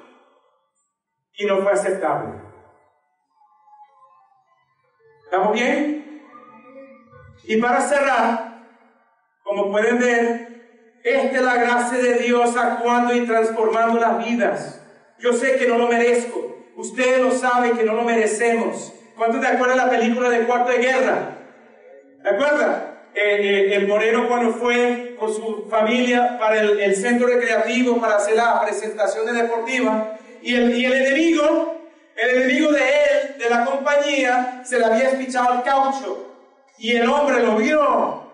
[1.38, 2.40] Y no fue aceptable.
[5.24, 6.24] ¿Estamos bien?
[7.46, 8.68] Y para cerrar,
[9.44, 14.84] como pueden ver, esta es la gracia de Dios actuando y transformando las vidas.
[15.20, 16.57] Yo sé que no lo merezco.
[16.78, 18.94] Ustedes lo saben que no lo merecemos.
[19.18, 21.38] ¿Cuántos te acuerdan la película de Cuarto de Guerra?
[22.24, 22.88] ¿De acuerdo?
[23.20, 29.26] el Moreno cuando fue con su familia para el, centro recreativo para hacer la presentación
[29.36, 31.82] deportiva y el, y el enemigo,
[32.16, 36.36] el enemigo de él, de la compañía, se le había espichado el caucho
[36.78, 38.27] y el hombre lo vio.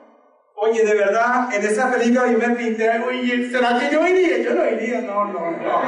[0.56, 4.38] Oye, de verdad, en esa película yo me pinté, oye, ¿será que yo iría?
[4.38, 5.82] Yo no iría, no, no, no.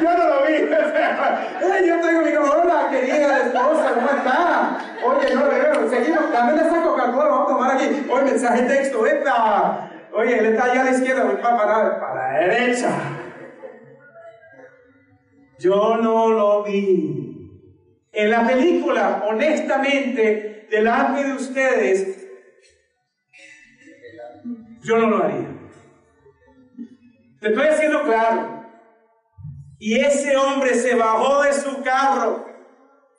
[0.00, 0.54] Yo no lo vi.
[1.86, 4.78] yo tengo mi hola, querida esposa, ¿cómo está?
[5.04, 8.06] Oye, no veo, seguimos, dame esa Coca-Cola, vamos a tomar aquí.
[8.08, 9.90] Oye, mensaje texto, esta.
[10.12, 12.90] Oye, él está allá a la izquierda, voy para, para, para la derecha.
[15.58, 17.32] Yo no lo vi.
[18.12, 22.25] En la película, honestamente, delante de ustedes,
[24.86, 25.48] yo no lo haría.
[27.40, 28.64] Te estoy haciendo claro.
[29.78, 32.46] Y ese hombre se bajó de su carro,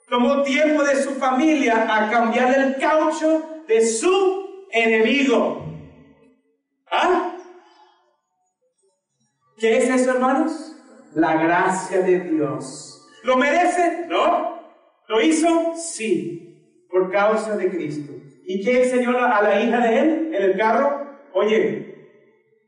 [0.08, 5.64] tomó tiempo de su familia a cambiar el caucho de su enemigo.
[6.90, 7.36] ¿Ah?
[9.58, 10.74] ¿Qué es eso, hermanos?
[11.14, 13.06] La gracia de Dios.
[13.22, 14.06] ¿Lo merece?
[14.08, 14.58] No.
[15.08, 15.74] ¿Lo hizo?
[15.76, 18.12] Sí, por causa de Cristo.
[18.46, 21.07] ¿Y qué enseñó a la hija de él en el carro?
[21.40, 21.94] Oye,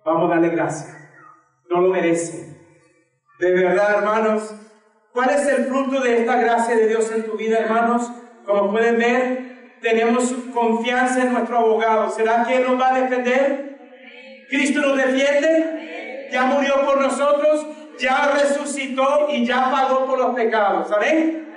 [0.04, 0.96] vamos a darle gracias.
[1.68, 2.56] No lo merece.
[3.40, 4.54] De verdad, hermanos,
[5.12, 8.08] ¿cuál es el fruto de esta gracia de Dios en tu vida, hermanos?
[8.46, 12.10] Como pueden ver, tenemos confianza en nuestro abogado.
[12.10, 13.76] ¿Será que Él nos va a defender?
[14.48, 16.28] ¿Cristo nos defiende?
[16.30, 17.66] Ya murió por nosotros,
[17.98, 20.92] ya resucitó y ya pagó por los pecados.
[20.92, 21.49] ¿Amén?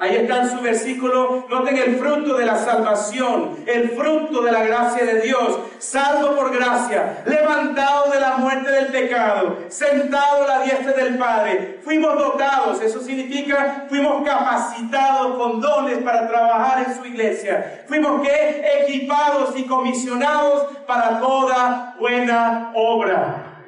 [0.00, 4.64] Ahí está en su versículo, noten el fruto de la salvación, el fruto de la
[4.64, 10.62] gracia de Dios, salvo por gracia, levantado de la muerte del pecado, sentado a la
[10.62, 11.80] diestra del Padre.
[11.84, 17.84] Fuimos dotados, eso significa fuimos capacitados con dones para trabajar en su iglesia.
[17.86, 23.64] Fuimos que equipados y comisionados para toda buena obra.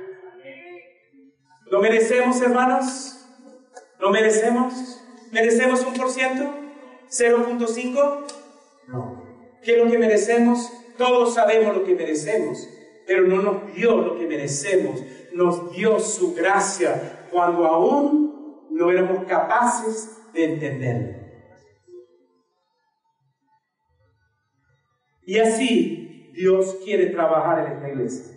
[1.66, 3.26] ¿Lo merecemos, hermanos?
[3.98, 5.01] ¿Lo merecemos?
[5.32, 6.54] ¿Merecemos un por ciento?
[7.08, 8.24] ¿0.5?
[8.88, 9.22] No.
[9.64, 10.70] ¿Qué es lo que merecemos?
[10.98, 12.68] Todos sabemos lo que merecemos,
[13.06, 15.02] pero no nos dio lo que merecemos.
[15.32, 21.22] Nos dio su gracia cuando aún no éramos capaces de entenderlo.
[25.24, 28.36] Y así Dios quiere trabajar en esta iglesia.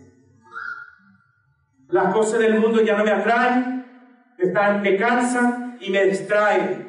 [1.90, 3.86] Las cosas del mundo ya no me atraen,
[4.38, 6.85] están, me cansan y me distraen.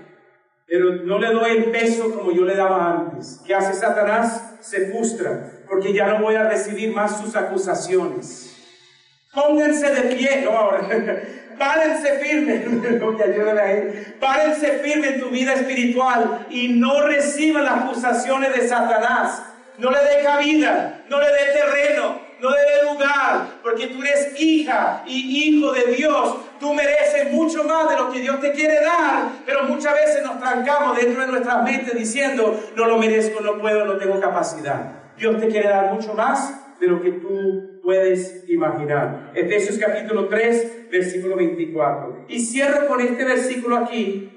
[0.66, 3.40] Pero no le doy el peso como yo le daba antes.
[3.46, 4.56] ¿Qué hace Satanás?
[4.60, 8.52] Se frustra, porque ya no voy a recibir más sus acusaciones.
[9.32, 10.88] Pónganse de pie, no ahora.
[11.58, 12.54] Párense firme,
[14.20, 19.42] Párense firme en tu vida espiritual y no reciban las acusaciones de Satanás.
[19.78, 25.02] No le dé cabida, no le dé terreno, no dé lugar, porque tú eres hija
[25.06, 26.36] y hijo de Dios.
[26.60, 30.38] Tú mereces mucho más de lo que Dios te quiere dar, pero muchas veces nos
[30.38, 34.92] trancamos dentro de nuestras mentes diciendo, no lo merezco, no puedo, no tengo capacidad.
[35.18, 39.32] Dios te quiere dar mucho más de lo que tú puedes imaginar.
[39.34, 42.26] Efesios capítulo 3, versículo 24.
[42.28, 44.32] Y cierro con este versículo aquí,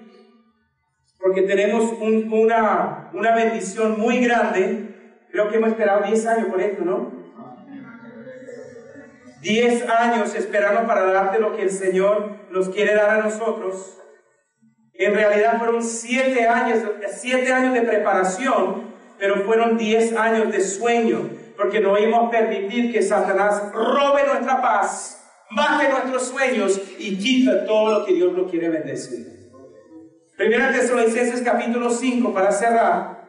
[1.19, 4.89] porque tenemos una, una bendición muy grande
[5.31, 7.18] Creo que hemos esperado 10 años por esto, ¿no?
[9.41, 13.97] 10 años esperando para darte lo que el Señor nos quiere dar a nosotros.
[14.93, 16.79] En realidad fueron 7 años,
[17.09, 22.91] siete años de preparación, pero fueron 10 años de sueño, porque no íbamos a permitir
[22.91, 28.51] que Satanás robe nuestra paz, mate nuestros sueños y quita todo lo que Dios nos
[28.51, 29.39] quiere bendecir.
[30.35, 33.19] Primera Tesalonicenses capítulo 5 para cerrar.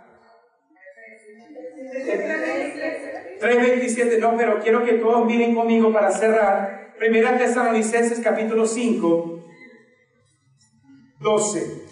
[3.40, 6.94] 3.27, no, pero quiero que todos miren conmigo para cerrar.
[6.98, 9.44] Primera Tesalonicenses capítulo 5,
[11.20, 11.90] 12.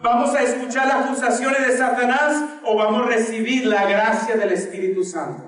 [0.00, 5.04] ¿Vamos a escuchar las acusaciones de Satanás o vamos a recibir la gracia del Espíritu
[5.04, 5.42] Santo?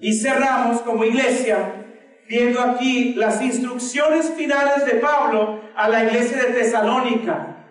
[0.00, 1.84] Y cerramos como iglesia
[2.28, 7.66] viendo aquí las instrucciones finales de Pablo a la iglesia de Tesalónica.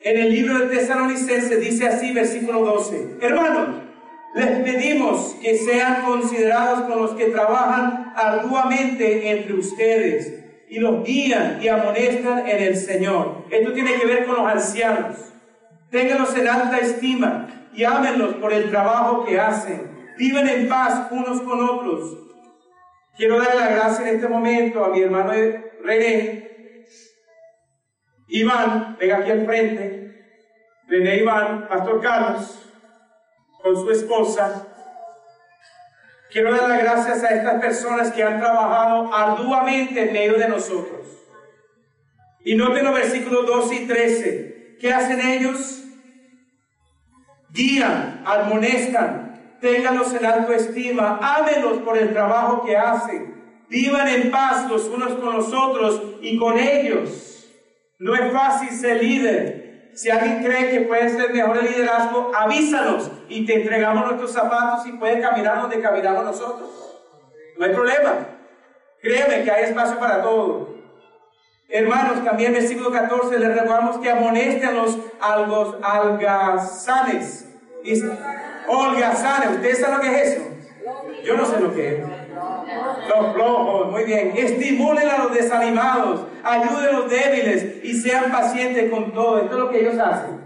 [0.00, 3.81] En el libro de Tesalonicenses dice así, versículo 12, hermanos,
[4.34, 11.58] les pedimos que sean considerados con los que trabajan arduamente entre ustedes y los guían
[11.62, 13.44] y amonestan en el Señor.
[13.50, 15.16] Esto tiene que ver con los ancianos.
[15.90, 19.90] Ténganlos en alta estima y ámenlos por el trabajo que hacen.
[20.16, 22.16] Viven en paz unos con otros.
[23.16, 25.32] Quiero dar la gracia en este momento a mi hermano
[25.84, 26.86] René.
[28.28, 30.14] Iván, venga aquí al frente.
[30.88, 32.61] René Iván, Pastor Carlos
[33.62, 34.66] con su esposa.
[36.30, 41.06] Quiero dar las gracias a estas personas que han trabajado arduamente en medio de nosotros.
[42.44, 44.76] Y noten los versículos 12 y 13.
[44.80, 45.84] ¿Qué hacen ellos?
[47.50, 54.68] Guían, admonestan, ténganlos en alto estima, ámenlos por el trabajo que hacen, vivan en paz
[54.70, 57.46] los unos con los otros y con ellos.
[57.98, 59.61] No es fácil ser líder,
[59.94, 64.86] si alguien cree que puede ser mejor el liderazgo, avísanos y te entregamos nuestros zapatos
[64.86, 66.70] y puedes caminar donde caminamos nosotros.
[67.58, 68.26] No hay problema.
[69.00, 70.72] Créeme que hay espacio para todo.
[71.68, 77.48] Hermanos, también versículo 14 les rogamos que amonesten a los algos, algazanes.
[78.68, 80.42] Holgazanes, ¿ustedes saben lo que es eso?
[81.24, 82.04] Yo no sé lo que es.
[83.08, 84.32] Los flojos, muy bien.
[84.36, 89.38] Estimulen a los desanimados, ayuden a los débiles y sean pacientes con todo.
[89.38, 90.42] Esto es lo que ellos hacen.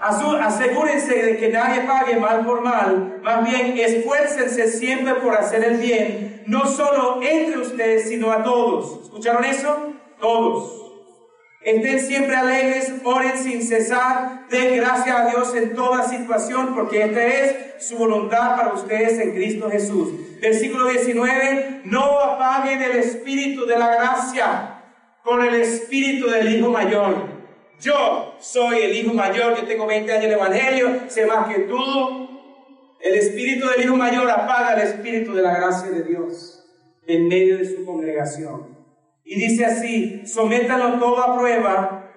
[0.00, 5.78] Asegúrense de que nadie pague mal por mal, más bien esfuércense siempre por hacer el
[5.78, 9.02] bien, no solo entre ustedes, sino a todos.
[9.02, 9.94] ¿Escucharon eso?
[10.20, 10.87] Todos.
[11.60, 17.26] Estén siempre alegres, oren sin cesar, den gracias a Dios en toda situación, porque esta
[17.26, 20.40] es su voluntad para ustedes en Cristo Jesús.
[20.40, 24.82] Versículo 19, no apaguen el espíritu de la gracia
[25.24, 27.38] con el espíritu del Hijo Mayor.
[27.80, 31.76] Yo soy el Hijo Mayor, yo tengo 20 años el Evangelio, sé más que tú.
[33.00, 36.64] El espíritu del Hijo Mayor apaga el espíritu de la gracia de Dios
[37.06, 38.77] en medio de su congregación.
[39.30, 42.14] Y dice así, sométanlo todo a prueba,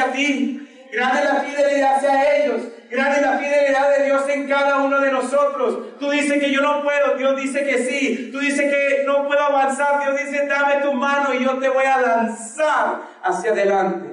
[0.04, 0.60] hacia ti.
[0.91, 2.62] Grande la fidelidad hacia ellos.
[2.89, 5.97] Grande la fidelidad de Dios en cada uno de nosotros.
[5.99, 8.30] Tú dices que yo no puedo, Dios dice que sí.
[8.32, 11.86] Tú dices que no puedo avanzar, Dios dice dame tu mano y yo te voy
[11.86, 14.10] a lanzar hacia adelante.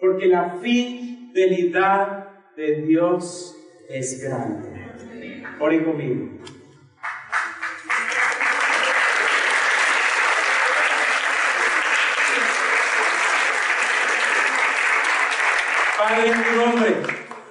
[0.00, 3.54] Porque la fidelidad de Dios
[3.90, 4.70] es grande.
[5.60, 6.41] Oren conmigo.
[16.02, 16.94] Padre, en tu nombre,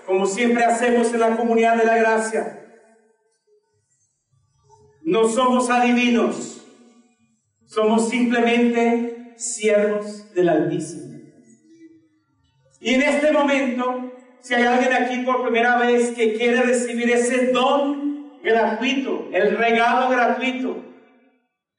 [0.06, 2.60] como siempre hacemos en la comunidad de la gracia.
[5.04, 6.62] No somos adivinos,
[7.66, 11.20] somos simplemente siervos del Altísimo.
[12.82, 17.52] Y en este momento, si hay alguien aquí por primera vez que quiere recibir ese
[17.54, 20.84] don gratuito, el regalo gratuito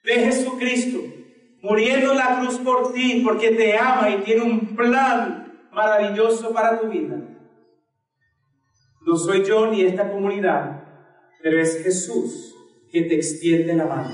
[0.04, 1.00] de Jesucristo,
[1.60, 5.41] muriendo en la cruz por ti, porque te ama y tiene un plan
[5.72, 7.16] maravilloso para tu vida.
[9.04, 10.84] No soy yo ni esta comunidad,
[11.42, 12.54] pero es Jesús
[12.90, 14.10] que te extiende la mano.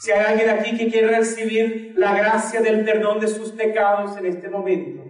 [0.00, 4.26] Si hay alguien aquí que quiere recibir la gracia del perdón de sus pecados en
[4.26, 5.02] este momento,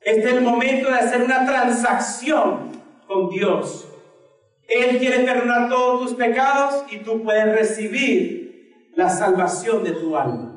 [0.00, 2.70] este es el momento de hacer una transacción
[3.06, 3.88] con Dios.
[4.68, 10.47] Él quiere perdonar todos tus pecados y tú puedes recibir la salvación de tu alma.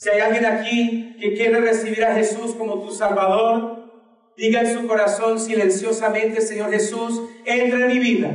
[0.00, 4.86] Si hay alguien aquí que quiere recibir a Jesús como tu Salvador, diga en su
[4.86, 8.30] corazón silenciosamente, Señor Jesús, entra en mi vida,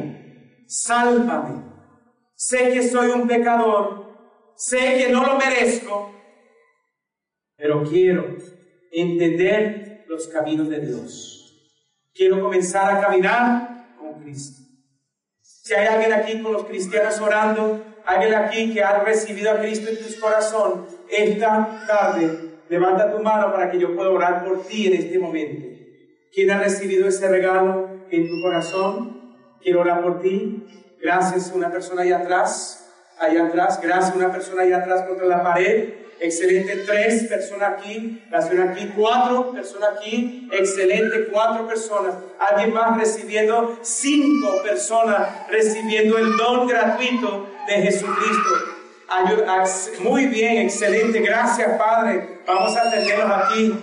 [0.67, 1.63] sálvame.
[2.35, 4.15] Sé que soy un pecador,
[4.55, 6.13] sé que no lo merezco,
[7.57, 8.37] pero quiero
[8.91, 11.73] entender los caminos de Dios.
[12.13, 14.61] Quiero comenzar a caminar con Cristo.
[15.41, 19.89] Si hay alguien aquí con los cristianos orando, alguien aquí que ha recibido a Cristo
[19.89, 24.87] en tu corazón, esta tarde, levanta tu mano para que yo pueda orar por ti
[24.87, 25.67] en este momento.
[26.33, 29.33] ¿Quién ha recibido ese regalo en tu corazón?
[29.61, 30.67] Quiero orar por ti.
[31.01, 32.87] Gracias una persona allá atrás,
[33.19, 33.79] allá atrás.
[33.81, 35.93] Gracias una persona allá atrás contra la pared.
[36.19, 42.15] Excelente, tres personas aquí, la aquí, cuatro personas aquí, excelente, cuatro personas.
[42.39, 48.74] Alguien más recibiendo, cinco personas recibiendo el don gratuito de Jesucristo.
[49.99, 51.19] Muy bien, excelente.
[51.19, 52.39] Gracias, Padre.
[52.45, 53.73] Vamos a atendernos aquí.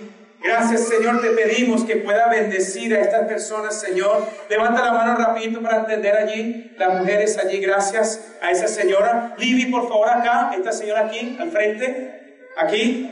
[0.43, 1.21] Gracias, Señor.
[1.21, 4.27] Te pedimos que pueda bendecir a estas personas, Señor.
[4.49, 6.73] Levanta la mano rapidito para atender allí.
[6.77, 9.35] Las mujeres allí, gracias a esa señora.
[9.37, 10.51] Libby, por favor, acá.
[10.55, 12.41] Esta señora aquí, al frente.
[12.57, 13.09] Aquí.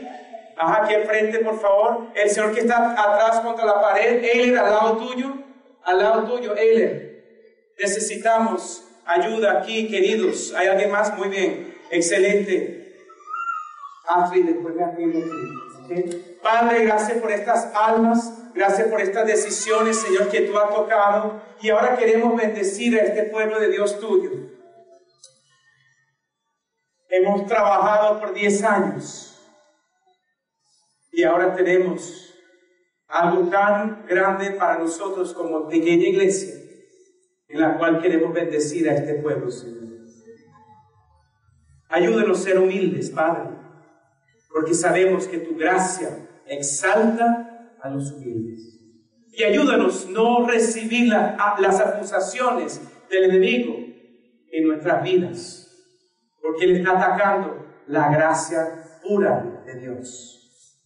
[0.58, 2.08] Ajá, aquí al frente, por favor.
[2.14, 4.22] El señor que está atrás contra la pared.
[4.22, 5.34] Eiler, al lado tuyo.
[5.84, 7.24] Al lado tuyo, Eiler.
[7.80, 10.52] Necesitamos ayuda aquí, queridos.
[10.54, 11.16] ¿Hay alguien más?
[11.16, 11.71] Muy bien.
[11.92, 12.96] Excelente.
[14.08, 20.58] Astrid, después me Padre, gracias por estas almas, gracias por estas decisiones, Señor, que tú
[20.58, 21.42] has tocado.
[21.60, 24.30] Y ahora queremos bendecir a este pueblo de Dios tuyo.
[27.10, 29.38] Hemos trabajado por 10 años
[31.12, 32.34] y ahora tenemos
[33.06, 36.54] algo tan grande para nosotros como pequeña iglesia
[37.48, 39.91] en la cual queremos bendecir a este pueblo, Señor.
[41.92, 43.50] Ayúdenos a ser humildes, Padre,
[44.50, 46.08] porque sabemos que tu gracia
[46.46, 48.80] exalta a los humildes.
[49.30, 52.80] Y ayúdanos no recibir las acusaciones
[53.10, 53.76] del enemigo
[54.50, 55.70] en nuestras vidas,
[56.40, 60.78] porque Él está atacando la gracia pura de Dios.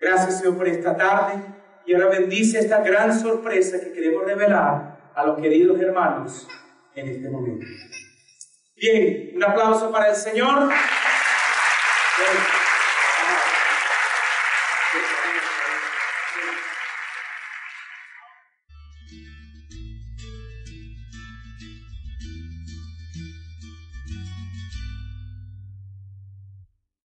[0.00, 1.42] Gracias, Señor, por esta tarde.
[1.86, 6.46] Y ahora bendice esta gran sorpresa que queremos revelar a los queridos hermanos
[6.94, 7.66] en este momento.
[8.82, 10.68] Bien, un aplauso para el Señor.